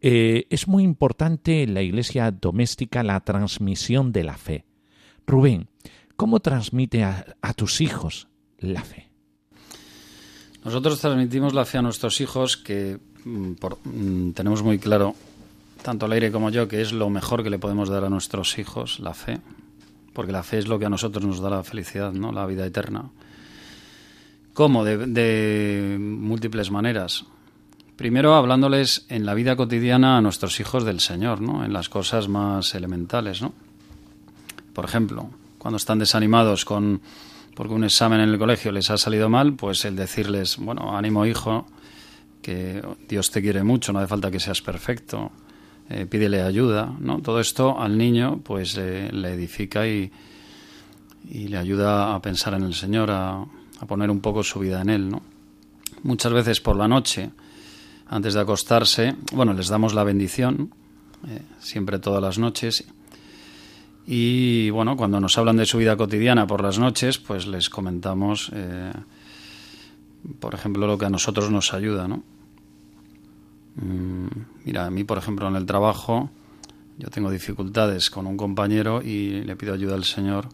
[0.00, 4.64] Es muy importante en la iglesia doméstica la transmisión de la fe.
[5.26, 5.68] Rubén,
[6.16, 8.28] ¿cómo transmite a tus hijos
[8.58, 9.08] la fe?
[10.64, 13.52] Nosotros transmitimos la fe a nuestros hijos que Mm,
[13.84, 15.14] mm, tenemos muy claro,
[15.82, 18.58] tanto el aire como yo, que es lo mejor que le podemos dar a nuestros
[18.58, 19.40] hijos, la fe.
[20.12, 22.32] Porque la fe es lo que a nosotros nos da la felicidad, ¿no?
[22.32, 23.10] La vida eterna.
[24.54, 24.84] ¿Cómo?
[24.84, 27.24] De, múltiples maneras.
[28.00, 31.66] Primero, hablándoles en la vida cotidiana a nuestros hijos del Señor, ¿no?
[31.66, 33.52] En las cosas más elementales, ¿no?
[34.72, 35.28] Por ejemplo,
[35.58, 37.02] cuando están desanimados con
[37.54, 41.26] porque un examen en el colegio les ha salido mal, pues el decirles, bueno, ánimo
[41.26, 41.66] hijo,
[42.40, 45.30] que Dios te quiere mucho, no hace falta que seas perfecto,
[45.90, 47.20] eh, pídele ayuda, ¿no?
[47.20, 50.10] Todo esto al niño pues le edifica y,
[51.30, 53.44] y, le ayuda a pensar en el Señor, a,
[53.86, 55.20] poner un poco su vida en Él, ¿no?
[56.02, 57.28] Muchas veces por la noche,
[58.10, 60.74] antes de acostarse, bueno, les damos la bendición,
[61.28, 62.84] eh, siempre todas las noches,
[64.04, 68.50] y bueno, cuando nos hablan de su vida cotidiana por las noches, pues les comentamos...
[68.52, 68.92] Eh,
[70.38, 72.22] por ejemplo, lo que a nosotros nos ayuda, ¿no?
[73.76, 74.26] Mm,
[74.64, 76.30] mira, a mí, por ejemplo, en el trabajo,
[76.98, 80.48] yo tengo dificultades con un compañero y le pido ayuda al Señor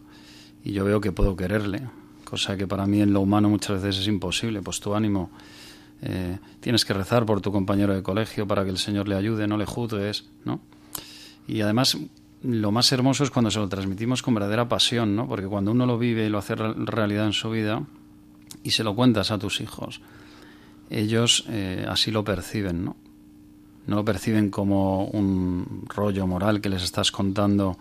[0.63, 1.81] y yo veo que puedo quererle,
[2.23, 4.61] cosa que para mí en lo humano muchas veces es imposible.
[4.61, 5.31] Pues tu ánimo,
[6.01, 9.47] eh, tienes que rezar por tu compañero de colegio para que el Señor le ayude,
[9.47, 10.59] no le juzgues, ¿no?
[11.47, 11.97] Y además,
[12.43, 15.27] lo más hermoso es cuando se lo transmitimos con verdadera pasión, ¿no?
[15.27, 17.83] Porque cuando uno lo vive y lo hace realidad en su vida,
[18.63, 20.01] y se lo cuentas a tus hijos,
[20.89, 22.95] ellos eh, así lo perciben, ¿no?
[23.87, 27.77] No lo perciben como un rollo moral que les estás contando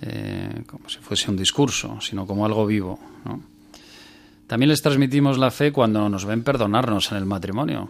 [0.00, 3.51] eh, como si fuese un discurso, sino como algo vivo, ¿no?
[4.52, 7.88] También les transmitimos la fe cuando nos ven perdonarnos en el matrimonio,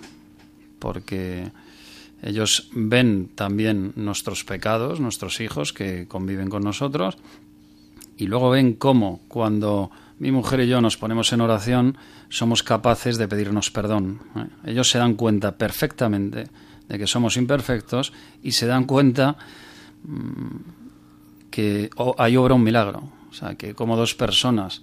[0.79, 1.51] porque
[2.23, 7.19] ellos ven también nuestros pecados, nuestros hijos que conviven con nosotros,
[8.17, 9.91] y luego ven cómo cuando
[10.21, 11.99] mi mujer y yo nos ponemos en oración,
[12.29, 14.21] somos capaces de pedirnos perdón.
[14.37, 14.71] ¿eh?
[14.71, 16.47] Ellos se dan cuenta perfectamente
[16.89, 19.37] de que somos imperfectos y se dan cuenta
[20.05, 23.11] mm, que hay obra un milagro.
[23.33, 24.83] O sea, que como dos personas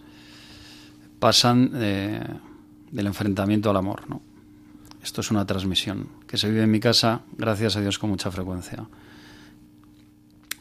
[1.20, 2.24] pasan eh,
[2.91, 4.09] del enfrentamiento al amor.
[4.09, 4.22] ¿no?
[5.03, 8.32] Esto es una transmisión que se vive en mi casa, gracias a Dios, con mucha
[8.32, 8.86] frecuencia.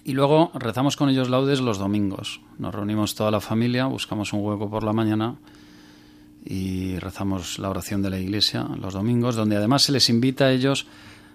[0.04, 2.40] Y luego rezamos con ellos laudes los domingos.
[2.59, 5.36] Nos reunimos toda la familia, buscamos un hueco por la mañana
[6.44, 10.52] y rezamos la oración de la iglesia los domingos, donde además se les invita a
[10.52, 10.86] ellos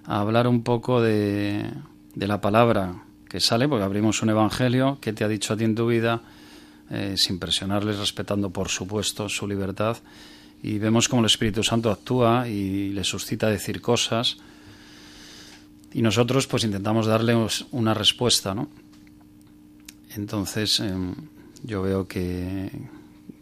[0.06, 1.70] a hablar un poco de,
[2.16, 5.66] de la palabra que sale, porque abrimos un evangelio, que te ha dicho a ti
[5.66, 6.22] en tu vida,
[6.94, 9.98] eh, sin presionarles, respetando por supuesto su libertad.
[10.62, 14.38] Y vemos cómo el Espíritu Santo actúa y les suscita decir cosas
[15.94, 17.36] y nosotros pues intentamos darle
[17.72, 18.68] una respuesta, ¿no?
[20.16, 21.14] Entonces em,
[21.64, 22.70] yo veo que,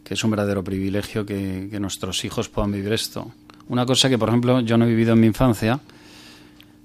[0.08, 3.32] es un verdadero privilegio que, nuestros hijos puedan vivir esto.
[3.68, 5.80] Una cosa que, por ejemplo, yo no he vivido en mi infancia,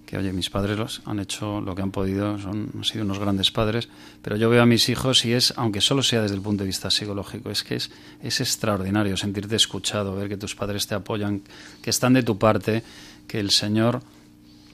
[0.07, 3.19] que oye, mis padres los han hecho lo que han podido, son, han sido unos
[3.19, 3.89] grandes padres,
[4.21, 6.67] pero yo veo a mis hijos y es, aunque solo sea desde el punto de
[6.67, 7.91] vista psicológico, es que es,
[8.23, 11.41] es extraordinario sentirte escuchado, ver que tus padres te apoyan,
[11.81, 12.83] que están de tu parte,
[13.27, 14.01] que el Señor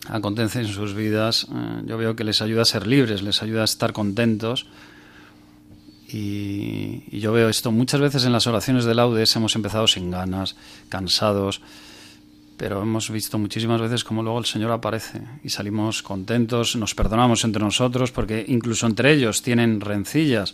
[0.08, 3.62] acontece en sus vidas, eh, yo veo que les ayuda a ser libres, les ayuda
[3.62, 4.68] a estar contentos.
[6.08, 10.56] Y, yo veo esto muchas veces en las oraciones de laudes, hemos empezado sin ganas,
[10.90, 11.62] cansados,
[12.58, 17.44] pero hemos visto muchísimas veces cómo luego el Señor aparece y salimos contentos, nos perdonamos
[17.44, 20.54] entre nosotros, porque incluso entre ellos tienen rencillas,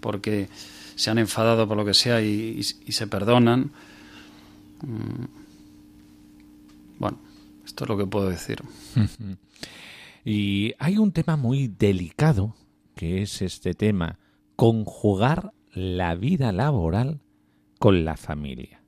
[0.00, 0.48] porque
[0.96, 3.70] se han enfadado por lo que sea y, se perdonan.
[4.82, 5.24] Mm.
[6.98, 7.18] Bueno,
[7.64, 8.62] esto es lo que puedo decir.
[10.24, 12.56] y hay un tema muy delicado,
[12.94, 14.18] que es este tema,
[14.56, 17.20] conjugar la vida laboral
[17.78, 18.80] con la familia.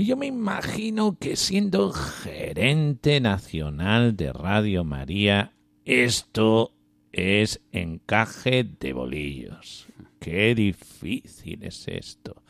[0.00, 5.52] Y yo me imagino que siendo gerente nacional de Radio María,
[5.84, 6.72] esto
[7.12, 9.88] es encaje de bolillos.
[10.18, 12.42] Qué difícil es esto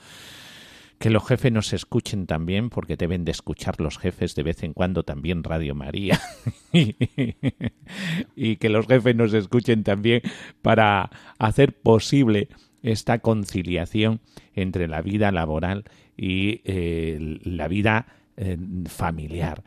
[1.00, 4.74] que los jefes nos escuchen también, porque deben de escuchar los jefes de vez en
[4.74, 6.20] cuando también Radio María.
[6.72, 10.20] y que los jefes nos escuchen también
[10.62, 12.48] para hacer posible
[12.82, 14.20] esta conciliación
[14.54, 15.84] entre la vida laboral
[16.22, 18.06] y eh, la vida
[18.36, 19.64] eh, familiar.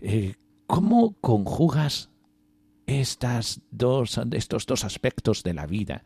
[0.00, 0.36] Eh,
[0.68, 2.10] ¿Cómo conjugas
[2.86, 6.04] estas dos, estos dos aspectos de la vida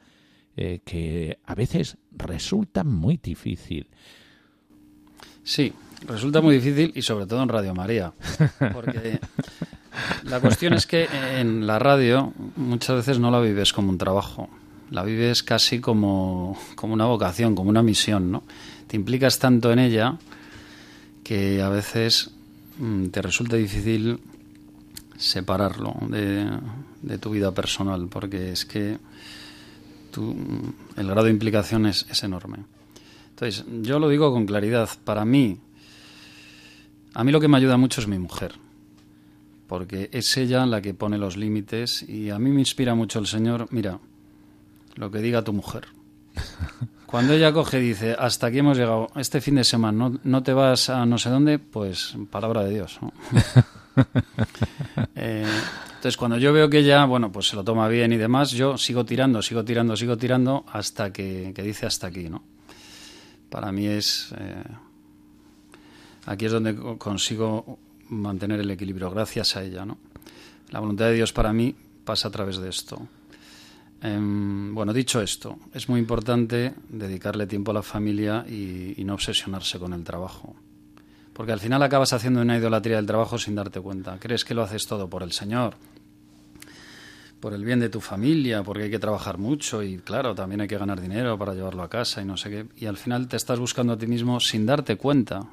[0.84, 3.88] que a veces resultan muy difícil?
[5.42, 5.72] Sí,
[6.06, 8.12] resulta muy difícil y sobre todo en Radio María.
[8.72, 9.20] Porque
[10.24, 14.50] la cuestión es que en la radio muchas veces no la vives como un trabajo,
[14.90, 18.42] la vives casi como, como una vocación, como una misión, ¿no?
[18.90, 20.18] Te implicas tanto en ella
[21.22, 22.32] que a veces
[22.76, 24.18] mm, te resulta difícil
[25.16, 28.98] separarlo de, tu vida personal, porque es que
[30.10, 30.34] tu,
[30.96, 32.64] el grado de implicación es, es enorme.
[33.28, 34.88] Entonces, yo lo digo con claridad.
[35.04, 35.60] Para mí,
[37.14, 38.54] a mí lo que me ayuda mucho es mi mujer,
[39.68, 43.28] porque es ella la que pone los límites y a mí me inspira mucho el
[43.28, 43.68] Señor.
[43.70, 44.00] Mira,
[44.96, 45.86] lo que diga tu mujer.
[47.10, 50.52] Cuando ella coge y dice, hasta aquí hemos llegado, este fin de semana no, te
[50.52, 52.98] vas a no sé dónde, pues palabra de Dios.
[55.16, 55.44] Eh,
[55.96, 58.78] entonces, cuando yo veo que ella, bueno, pues se lo toma bien y demás, yo
[58.78, 62.42] sigo tirando, sigo tirando, sigo tirando hasta que, que dice hasta aquí, ¿no?
[63.50, 64.32] para mí es...
[64.38, 64.64] Eh,
[66.26, 69.84] aquí es donde consigo mantener el equilibrio, gracias a ella.
[69.84, 69.98] ¿no?
[70.70, 73.06] La voluntad de Dios para mí pasa a través de esto.
[74.02, 79.14] Em, bueno, dicho esto, es muy importante dedicarle tiempo a la familia y, y, no
[79.14, 80.56] obsesionarse con el trabajo.
[81.34, 84.18] Porque al final acabas haciendo una idolatría del trabajo sin darte cuenta.
[84.18, 85.74] Crees que lo haces todo por el Señor,
[87.40, 90.68] por el bien de tu familia, porque hay que trabajar mucho y claro, también hay
[90.68, 92.66] que ganar dinero para llevarlo a casa y no sé qué.
[92.76, 95.46] Y al final te estás buscando a ti mismo sin darte cuenta.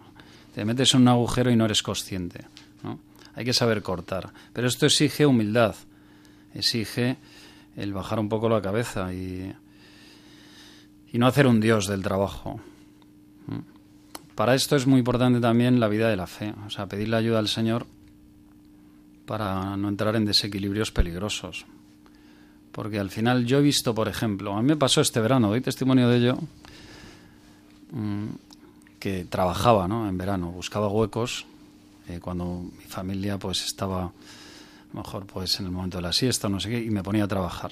[0.54, 2.46] Te metes en un agujero y no eres consciente.
[2.84, 3.00] ¿no?
[3.36, 4.34] Hay que saber cortar.
[4.54, 5.76] Pero esto exige humildad,
[6.54, 7.18] exige
[7.78, 9.54] el bajar un poco la cabeza y,
[11.14, 12.60] y no hacer un dios del trabajo.
[14.36, 17.40] Para esto es muy importante también la vida de la fe, o sea, pedirle ayuda
[17.40, 17.88] al Señor
[19.26, 21.66] para no entrar en desequilibrios peligrosos.
[22.72, 25.62] Porque al final yo he visto, por ejemplo, a mí me pasó este verano, doy
[25.62, 26.38] testimonio de ello,
[27.92, 28.28] mm,
[29.00, 30.08] que trabajaba ¿no?
[30.08, 31.46] en verano, buscaba huecos
[32.08, 34.12] eh, cuando mi familia pues estaba
[34.94, 37.28] mejor pues en el momento de la siesta no sé qué y me ponía a
[37.28, 37.72] trabajar.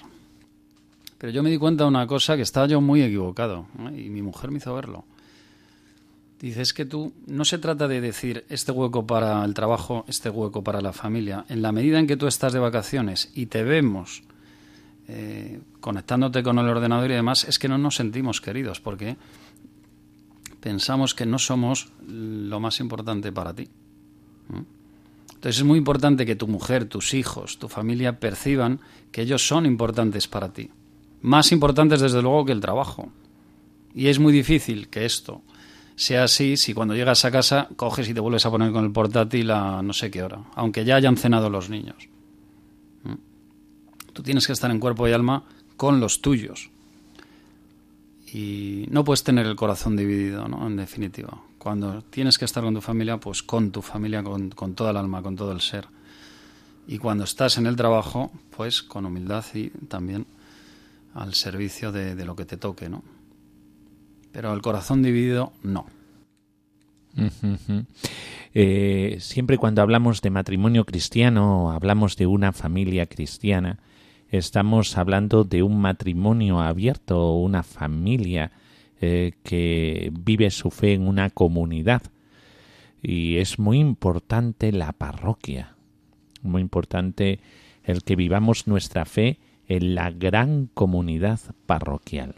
[1.17, 4.21] Pero yo me di cuenta de una cosa que estaba yo muy equivocado y mi
[4.21, 5.05] mujer me hizo verlo.
[6.39, 10.63] Dices que tú no se trata de decir este hueco para el trabajo, este hueco
[10.63, 11.45] para la familia.
[11.47, 14.23] En la medida en que tú estás de vacaciones y te vemos
[15.07, 19.15] eh, conectándote con el ordenador y demás, es que no nos sentimos queridos porque
[20.59, 23.69] pensamos que no somos lo más importante para ti.
[25.45, 28.79] Entonces es muy importante que tu mujer, tus hijos, tu familia perciban
[29.11, 30.71] que ellos son importantes para ti.
[31.21, 33.11] Más importantes desde luego que el trabajo.
[33.93, 35.43] Y es muy difícil que esto
[35.95, 38.91] sea así si cuando llegas a casa coges y te vuelves a poner con el
[38.91, 42.09] portátil a no sé qué hora, aunque ya hayan cenado los niños.
[43.03, 43.13] ¿Mm?
[44.13, 45.43] Tú tienes que estar en cuerpo y alma
[45.77, 46.71] con los tuyos.
[48.35, 50.67] Y no puedes tener el corazón dividido, ¿no?
[50.67, 51.41] En definitiva.
[51.57, 54.97] Cuando tienes que estar con tu familia, pues con tu familia, con, con toda el
[54.97, 55.87] alma, con todo el ser.
[56.85, 60.25] Y cuando estás en el trabajo, pues con humildad y también
[61.13, 63.03] al servicio de, lo que te toque, ¿no?
[64.35, 65.87] pero el corazón dividido no.
[68.57, 73.79] Eh, siempre cuando hablamos de matrimonio cristiano, hablamos de una familia cristiana,
[74.37, 78.51] estamos hablando de un matrimonio abierto, una familia
[79.01, 82.01] eh, que vive su fe en una comunidad.
[83.01, 85.75] Y es muy importante la parroquia,
[86.41, 87.39] muy importante
[87.83, 92.35] el que vivamos nuestra fe en la gran comunidad parroquial.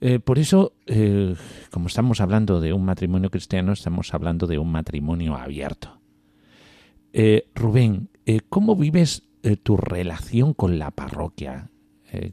[0.00, 1.34] Eh, por eso, eh,
[1.70, 5.98] como estamos hablando de un matrimonio cristiano, estamos hablando de un matrimonio abierto.
[7.54, 8.10] Rubén,
[8.48, 9.27] ¿cómo vives
[9.62, 11.70] tu relación con la parroquia?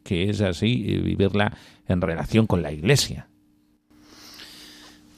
[0.03, 1.51] que es así, vivirla
[1.87, 3.27] en relación con la iglesia.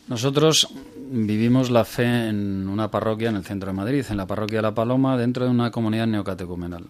[0.07, 0.69] Nosotros
[1.11, 4.61] vivimos la fe en una parroquia en el centro de Madrid, en la parroquia de
[4.61, 6.85] La Paloma, dentro de una comunidad neocatecumenal,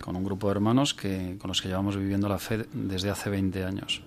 [0.00, 3.28] con un grupo de hermanos que, con los que llevamos viviendo la fe desde hace
[3.28, 4.02] 20 años.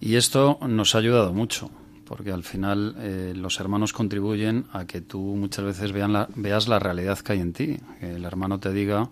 [0.00, 1.70] Y esto nos ha ayudado mucho,
[2.08, 6.78] porque al final eh, los hermanos contribuyen a que tú muchas veces vean veas la
[6.78, 7.76] realidad que hay en ti.
[8.00, 9.10] Que el hermano te diga,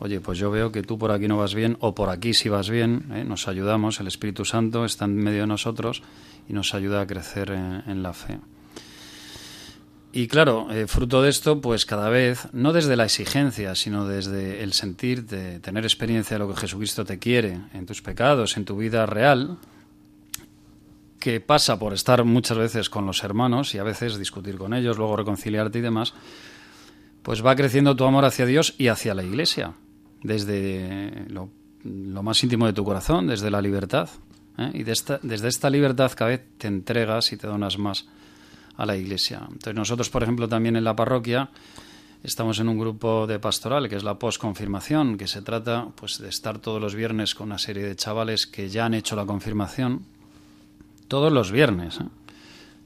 [0.00, 2.48] oye, pues yo veo que tú por aquí no vas bien, o por aquí sí
[2.48, 3.24] vas bien, ¿eh?
[3.24, 6.02] nos ayudamos, el Espíritu Santo está en medio de nosotros
[6.48, 8.38] y nos ayuda a crecer en, la fe.
[10.12, 14.64] Y claro, eh, fruto de esto, pues cada vez, no desde la exigencia, sino desde
[14.64, 18.64] el sentir de tener experiencia de lo que Jesucristo te quiere en tus pecados, en
[18.64, 19.58] tu vida real,
[21.24, 24.98] que pasa por estar muchas veces con los hermanos y a veces discutir con ellos,
[24.98, 26.12] luego reconciliarte y demás,
[27.22, 29.72] pues va creciendo tu amor hacia Dios y hacia la Iglesia,
[30.22, 31.48] desde lo,
[32.22, 34.10] más íntimo de tu corazón, desde la libertad.
[34.58, 34.70] ¿eh?
[34.74, 38.04] Y desde esta libertad cada vez te entregas y te donas más
[38.76, 39.40] a la Iglesia.
[39.46, 41.48] Entonces nosotros, por ejemplo, también en la parroquia
[42.22, 46.28] estamos en un grupo de pastoral que es la posconfirmación, que se trata pues de
[46.28, 50.12] estar todos los viernes con una serie de chavales que ya han hecho la confirmación
[51.08, 52.00] todos los viernes.
[52.00, 52.04] ¿eh?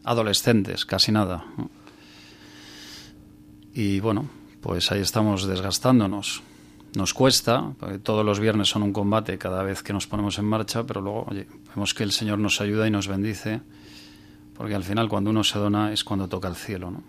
[0.05, 1.45] Adolescentes, casi nada.
[3.75, 4.29] Y bueno,
[4.61, 6.43] pues ahí estamos desgastándonos.
[6.95, 10.47] Nos cuesta, porque todos los viernes son un combate cada vez que nos ponemos en
[10.47, 13.61] marcha, pero luego oye, vemos que el Señor nos ayuda y nos bendice,
[14.57, 16.91] porque al final cuando uno se dona es cuando toca el cielo.
[16.91, 17.03] ¿no?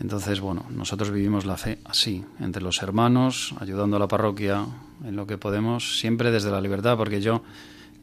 [0.00, 4.64] Entonces, bueno, nosotros vivimos la fe así, entre los hermanos, ayudando a la parroquia
[5.04, 7.42] en lo que podemos, siempre desde la libertad, porque yo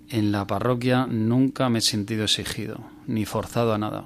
[0.09, 4.05] en la parroquia nunca me he sentido exigido, ni forzado a nada.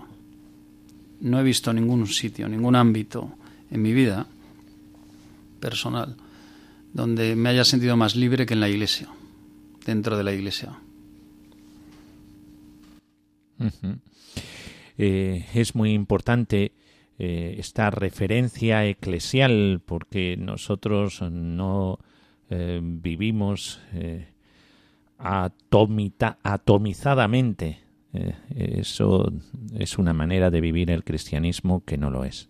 [1.21, 3.31] No he visto ningún sitio, ningún ámbito
[3.71, 4.27] en mi vida
[5.59, 6.15] personal
[6.93, 9.09] donde me haya sentido más libre que en la iglesia,
[9.85, 10.79] dentro de la iglesia.
[14.97, 16.73] Eh, es muy importante
[17.17, 21.99] eh, esta referencia eclesial porque nosotros no
[22.49, 23.79] eh, vivimos
[25.19, 27.79] atomizadamente.
[28.13, 29.31] Eh, eso
[29.77, 32.49] es una manera de vivir el cristianismo que no lo es.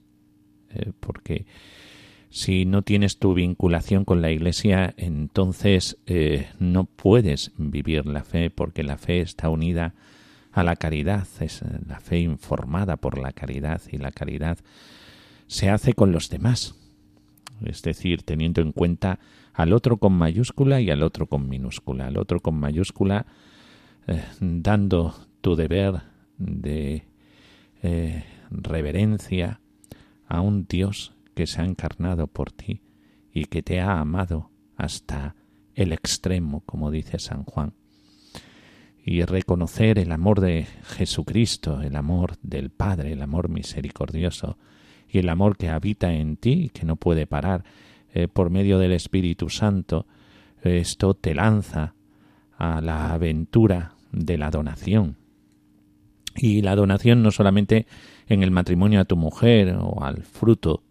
[0.69, 1.45] Eh, porque
[2.29, 8.51] si no tienes tu vinculación con la Iglesia, entonces eh, no puedes vivir la fe
[8.51, 9.95] porque la fe está unida
[10.51, 14.59] a la caridad, es la fe informada por la caridad y la caridad
[15.47, 16.75] se hace con los demás.
[17.65, 19.19] Es decir, teniendo en cuenta
[19.59, 22.07] al otro con mayúscula y al otro con minúscula.
[22.07, 23.25] Al otro con mayúscula
[24.07, 26.01] eh, dando tu deber
[26.37, 27.03] de
[27.83, 29.59] eh, reverencia
[30.29, 32.83] a un Dios que se ha encarnado por ti
[33.33, 35.35] y que te ha amado hasta
[35.75, 37.73] el extremo, como dice San Juan.
[39.03, 44.57] Y reconocer el amor de Jesucristo, el amor del Padre, el amor misericordioso
[45.09, 47.65] y el amor que habita en ti y que no puede parar
[48.13, 50.05] eh, por medio del Espíritu Santo,
[50.61, 51.95] esto te lanza
[52.57, 55.17] a la aventura de la donación,
[56.35, 57.85] Y la donación no solamente
[58.27, 60.83] en el matrimonio a tu mujer o al fruto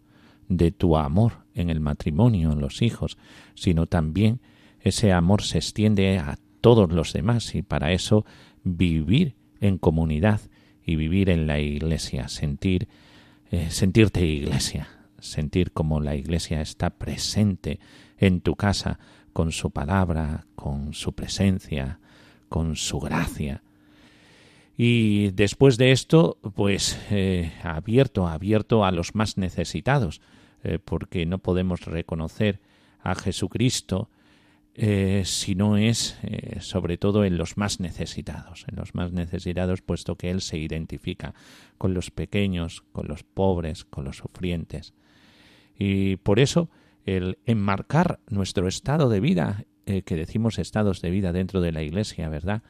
[0.47, 3.17] de tu amor en el matrimonio, en los hijos,
[3.55, 4.41] sino también
[4.81, 8.25] ese amor se extiende a todos los demás y para eso
[8.63, 10.41] vivir en comunidad
[10.85, 12.87] y vivir en la iglesia, sentir
[13.51, 14.87] eh, sentirte iglesia,
[15.21, 17.79] sentir como la iglesia está presente
[18.17, 18.99] en tu casa
[19.33, 21.99] con su palabra, con su presencia,
[22.49, 23.63] con su gracia.
[24.75, 30.21] Y después de esto, pues eh, abierto, abierto a los más necesitados,
[30.63, 32.59] eh, porque no podemos reconocer
[33.01, 34.09] a Jesucristo
[34.75, 36.17] eh, si no es
[36.61, 41.33] sobre todo en los más necesitados, en los más necesitados, puesto que Él se identifica
[41.77, 44.93] con los pequeños, con los pobres, con los sufrientes.
[45.79, 46.69] Y por eso
[47.05, 51.81] el enmarcar nuestro estado de vida, eh, que decimos estados de vida dentro de la
[51.81, 52.61] Iglesia, ¿verdad?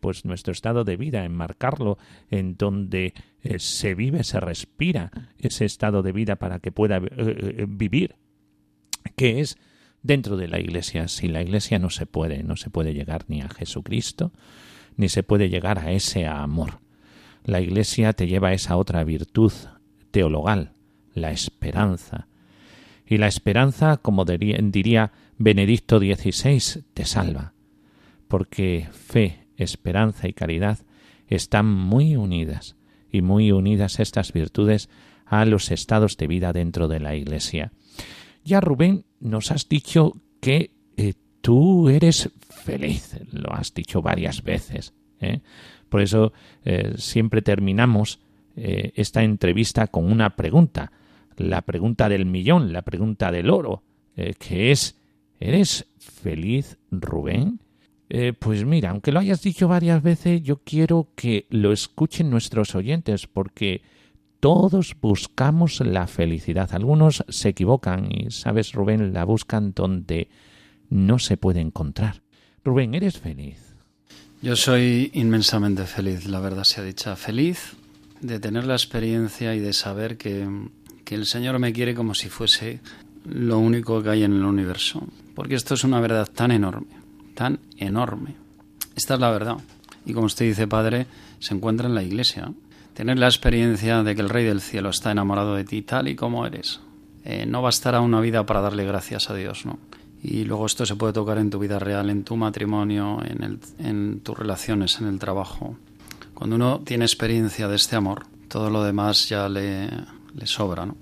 [0.00, 1.98] pues nuestro estado de vida, enmarcarlo
[2.30, 3.12] en donde
[3.58, 8.16] se vive, se respira ese estado de vida para que pueda vivir,
[9.14, 9.58] que es
[10.04, 11.08] dentro de la Iglesia.
[11.08, 14.32] Sin la Iglesia no se puede, no se puede llegar ni a Jesucristo,
[14.96, 16.78] ni se puede llegar a ese amor.
[17.42, 19.52] La Iglesia te lleva a esa otra virtud
[20.12, 20.74] teologal,
[21.14, 22.28] la esperanza.
[23.06, 27.52] Y la esperanza, como diría Benedicto XVI, te salva,
[28.28, 30.78] porque fe, esperanza y caridad
[31.28, 32.76] están muy unidas,
[33.10, 34.88] y muy unidas estas virtudes
[35.26, 37.72] a los estados de vida dentro de la Iglesia.
[38.44, 44.94] Ya Rubén nos has dicho que eh, tú eres feliz, lo has dicho varias veces.
[45.20, 45.40] ¿eh?
[45.88, 46.32] Por eso
[46.64, 48.20] eh, siempre terminamos
[48.56, 50.92] esta entrevista con una pregunta,
[51.36, 53.82] la pregunta del millón, la pregunta del oro,
[54.38, 54.98] que es,
[55.40, 57.60] ¿eres feliz, Rubén?
[58.38, 63.26] pues mira, aunque lo hayas dicho varias veces, yo quiero que lo escuchen nuestros oyentes,
[63.26, 63.82] porque
[64.44, 66.68] todos buscamos la felicidad.
[66.74, 70.28] Algunos se equivocan y, sabes, Rubén, la buscan donde
[70.90, 72.20] no se puede encontrar.
[72.62, 73.74] Rubén, ¿eres feliz?
[74.42, 77.16] Yo soy inmensamente feliz, la verdad sea dicha.
[77.16, 77.74] Feliz
[78.20, 80.46] de tener la experiencia y de saber que,
[81.04, 82.80] que el Señor me quiere como si fuese
[83.24, 85.06] lo único que hay en el universo.
[85.34, 86.88] Porque esto es una verdad tan enorme,
[87.34, 88.34] tan enorme.
[88.94, 89.56] Esta es la verdad.
[90.06, 91.06] Y como usted dice, Padre,
[91.38, 92.52] se encuentra en la iglesia
[92.94, 96.14] tener la experiencia de que el Rey del Cielo está enamorado de ti tal y
[96.14, 96.80] como eres.
[97.24, 99.78] Eh, no bastará una vida para darle gracias a Dios, ¿no?
[100.22, 103.58] Y luego esto se puede tocar en tu vida real, en tu matrimonio, en, el,
[103.78, 105.76] en tus relaciones, en el trabajo.
[106.32, 109.90] Cuando uno tiene experiencia de este amor, todo lo demás ya le,
[110.34, 110.96] le sobra, ¿no?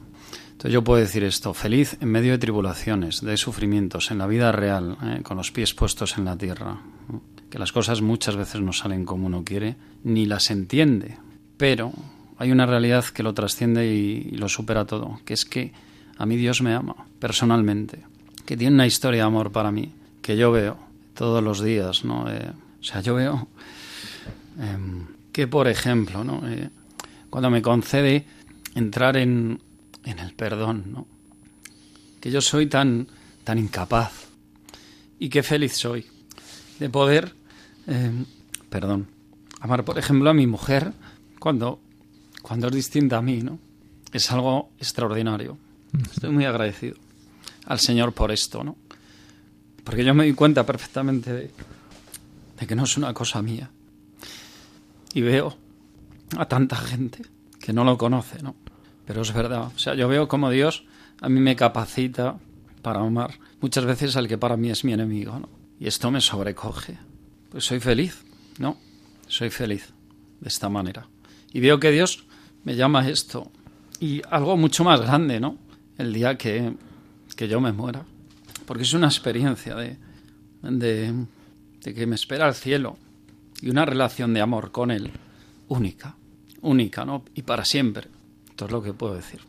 [0.62, 4.52] Entonces yo puedo decir esto, feliz en medio de tribulaciones, de sufrimientos, en la vida
[4.52, 5.20] real, ¿eh?
[5.24, 6.78] con los pies puestos en la tierra,
[7.50, 9.74] que las cosas muchas veces no salen como uno quiere,
[10.04, 11.18] ni las entiende,
[11.56, 11.92] pero
[12.38, 15.72] hay una realidad que lo trasciende y, lo supera todo, que es que
[16.16, 18.04] a mí Dios me ama personalmente,
[18.46, 20.76] que tiene una historia de amor para mí, que yo veo
[21.14, 22.30] todos los días, ¿no?
[22.30, 23.48] Eh, o sea, yo veo
[24.60, 26.48] em, que, por ejemplo, ¿no?
[26.48, 26.70] Eh,
[27.30, 28.26] cuando me concede
[28.74, 29.60] entrar en,
[30.04, 31.06] en el perdón, ¿no?
[32.22, 33.08] que yo soy tan,
[33.42, 34.28] tan incapaz
[35.18, 36.06] y qué feliz soy
[36.78, 37.34] de poder,
[37.88, 38.24] em,
[38.70, 39.08] perdón,
[39.60, 40.92] amar, por ejemplo, a mi mujer
[41.40, 41.80] cuando,
[42.40, 43.58] cuando es distinta a mí, ¿no?
[44.12, 45.58] Es algo extraordinario.
[46.12, 46.94] Estoy muy agradecido
[47.66, 48.76] al Señor por esto, ¿no?
[49.82, 51.50] Porque yo me di cuenta perfectamente de,
[52.60, 53.68] de que no es una cosa mía.
[55.12, 55.56] Y veo
[56.38, 57.22] a tanta gente
[57.62, 58.56] que no lo conoce, ¿no?
[59.06, 59.70] Pero es verdad.
[59.74, 60.84] O sea, yo veo como Dios
[61.20, 62.36] a mí me capacita
[62.82, 65.48] para amar muchas veces al que para mí es mi enemigo, ¿no?
[65.78, 66.98] Y esto me sobrecoge.
[67.48, 68.24] Pues soy feliz,
[68.58, 68.76] ¿no?
[69.28, 69.92] Soy feliz
[70.40, 71.06] de esta manera.
[71.52, 72.24] Y veo que Dios
[72.64, 73.50] me llama a esto.
[74.00, 75.58] Y algo mucho más grande, ¿no?
[75.96, 76.74] El día que,
[77.36, 78.04] que yo me muera.
[78.66, 79.96] Porque es una experiencia de,
[80.62, 81.26] de,
[81.82, 82.96] de que me espera el cielo
[83.60, 85.12] y una relación de amor con Él
[85.68, 86.16] única,
[86.62, 87.24] única, ¿no?
[87.34, 88.08] Y para siempre.
[88.48, 89.40] Esto es lo que puedo decir.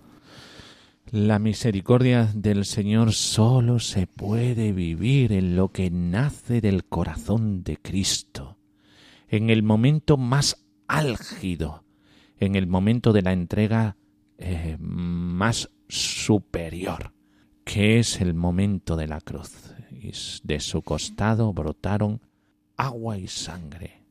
[1.11, 7.77] La misericordia del Señor solo se puede vivir en lo que nace del corazón de
[7.77, 8.57] Cristo,
[9.27, 11.83] en el momento más álgido
[12.45, 13.95] en el momento de la entrega
[14.37, 17.13] eh, más superior,
[17.63, 19.73] que es el momento de la cruz.
[19.91, 20.11] Y
[20.43, 22.21] de su costado brotaron
[22.75, 24.02] agua y sangre.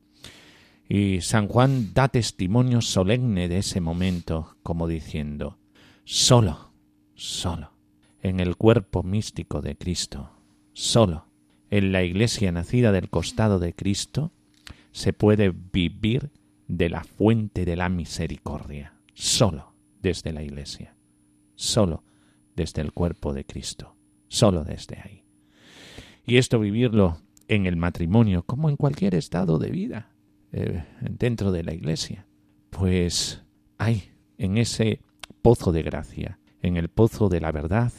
[0.87, 5.57] Y San Juan da testimonio solemne de ese momento, como diciendo,
[6.03, 6.73] solo,
[7.15, 7.71] solo,
[8.21, 10.31] en el cuerpo místico de Cristo,
[10.73, 11.27] solo,
[11.69, 14.31] en la iglesia nacida del costado de Cristo,
[14.91, 16.29] se puede vivir
[16.67, 20.95] de la fuente de la misericordia, solo desde la Iglesia,
[21.55, 22.03] solo
[22.55, 23.95] desde el cuerpo de Cristo,
[24.27, 25.23] solo desde ahí.
[26.25, 27.17] Y esto vivirlo
[27.47, 30.12] en el matrimonio como en cualquier estado de vida
[30.53, 32.25] eh, dentro de la Iglesia,
[32.69, 33.43] pues
[33.77, 35.01] hay en ese
[35.41, 37.91] pozo de gracia, en el pozo de la verdad,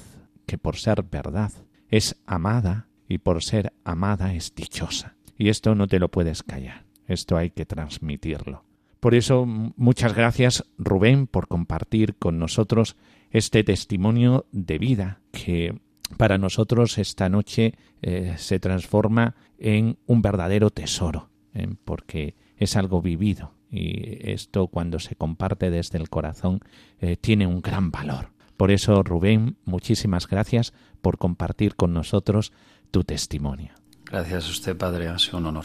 [0.47, 1.53] que por ser verdad
[1.89, 5.17] es amada y por ser amada es dichosa.
[5.37, 8.65] Y esto no te lo puedes callar, esto hay que transmitirlo.
[9.01, 12.97] Por eso, muchas gracias Rubén por compartir con nosotros
[13.31, 15.79] este testimonio de vida que
[16.17, 21.69] para nosotros esta noche eh, se transforma en un verdadero tesoro, ¿eh?
[21.85, 26.61] porque es algo vivido y esto cuando se comparte desde el corazón
[27.01, 28.31] eh, tiene un gran valor.
[28.57, 32.53] Por eso, Rubén, muchísimas gracias por compartir con nosotros
[32.91, 33.73] tu testimonio.
[34.05, 35.65] Gracias a usted, Padre, ha sido un honor.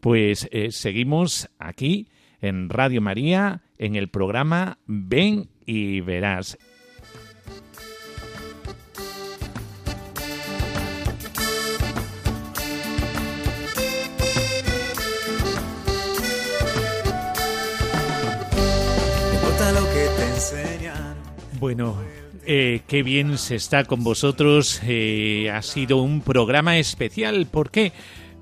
[0.00, 2.08] Pues seguimos aquí
[2.40, 6.58] en Radio María en el programa Ven y Verás.
[21.58, 21.96] Bueno,
[22.46, 24.80] eh, qué bien se está con vosotros.
[24.84, 27.46] Eh, ha sido un programa especial.
[27.46, 27.92] ¿Por qué?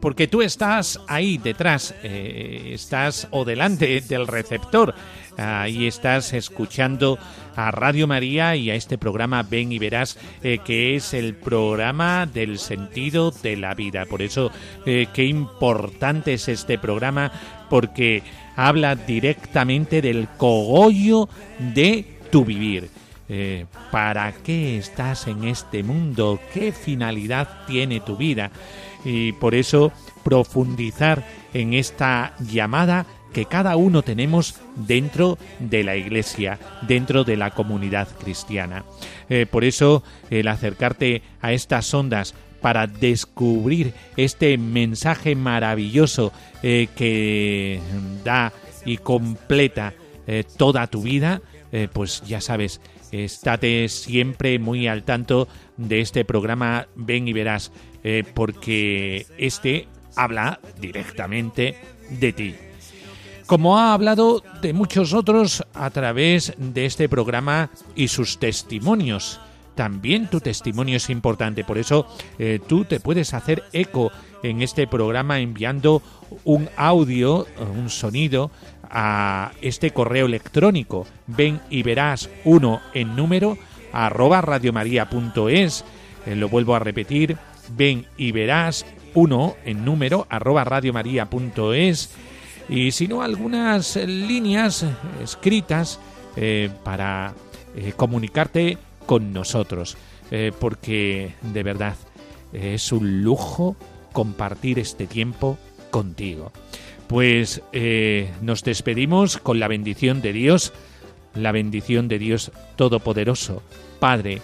[0.00, 4.94] Porque tú estás ahí detrás, eh, estás o delante del receptor.
[5.38, 7.18] Ahí estás escuchando
[7.56, 12.58] a Radio María y a este programa Ven y Verás, que es el programa del
[12.58, 14.04] sentido de la vida.
[14.04, 14.50] Por eso,
[14.84, 17.30] qué importante es este programa,
[17.70, 18.22] porque
[18.56, 21.28] habla directamente del cogollo
[21.58, 22.90] de tu vivir.
[23.28, 26.40] Eh, ¿Para qué estás en este mundo?
[26.54, 28.50] ¿Qué finalidad tiene tu vida?
[29.04, 29.92] Y por eso
[30.24, 37.50] profundizar en esta llamada que cada uno tenemos dentro de la iglesia, dentro de la
[37.50, 38.84] comunidad cristiana.
[39.28, 47.80] Eh, por eso el acercarte a estas ondas para descubrir este mensaje maravilloso eh, que
[48.24, 48.52] da
[48.84, 49.94] y completa
[50.58, 51.40] toda tu vida,
[51.94, 57.72] pues ya sabes, estate siempre muy al tanto de este programa Ven y Verás,
[58.04, 61.76] eh, porque este habla directamente
[62.10, 62.54] de ti.
[63.48, 69.40] Como ha hablado de muchos otros a través de este programa y sus testimonios.
[69.74, 72.06] También tu testimonio es importante, por eso
[72.38, 76.02] eh, tú te puedes hacer eco en este programa enviando
[76.44, 78.50] un audio, un sonido
[78.90, 81.06] a este correo electrónico.
[81.26, 83.56] Ven y verás uno en número
[83.94, 85.86] arroba radiomaria.es.
[86.26, 87.38] Eh, lo vuelvo a repetir.
[87.70, 88.84] Ven y verás
[89.14, 92.10] uno en número arroba radiomaria.es.
[92.68, 94.84] Y si no, algunas líneas
[95.22, 96.00] escritas
[96.36, 97.34] eh, para
[97.76, 99.96] eh, comunicarte con nosotros.
[100.60, 101.96] porque de verdad
[102.52, 103.76] es un lujo
[104.12, 105.58] compartir este tiempo
[105.90, 106.52] contigo.
[107.06, 110.72] Pues eh, nos despedimos con la bendición de Dios,
[111.34, 113.62] la bendición de Dios Todopoderoso,
[113.98, 114.42] Padre,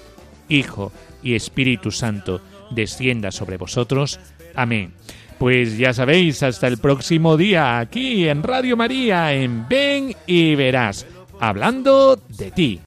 [0.49, 4.19] Hijo y Espíritu Santo, descienda sobre vosotros.
[4.55, 4.95] Amén.
[5.39, 11.07] Pues ya sabéis, hasta el próximo día aquí en Radio María, en Ven y Verás,
[11.41, 12.81] hablando de ti.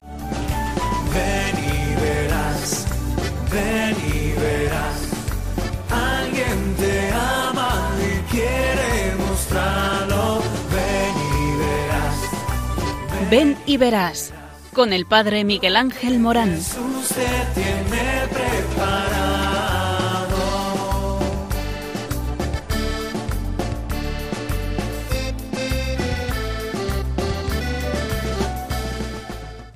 [13.30, 14.32] Ven y verás
[14.72, 16.54] con el padre Miguel Ángel Morán.
[16.54, 18.26] Jesús te tiene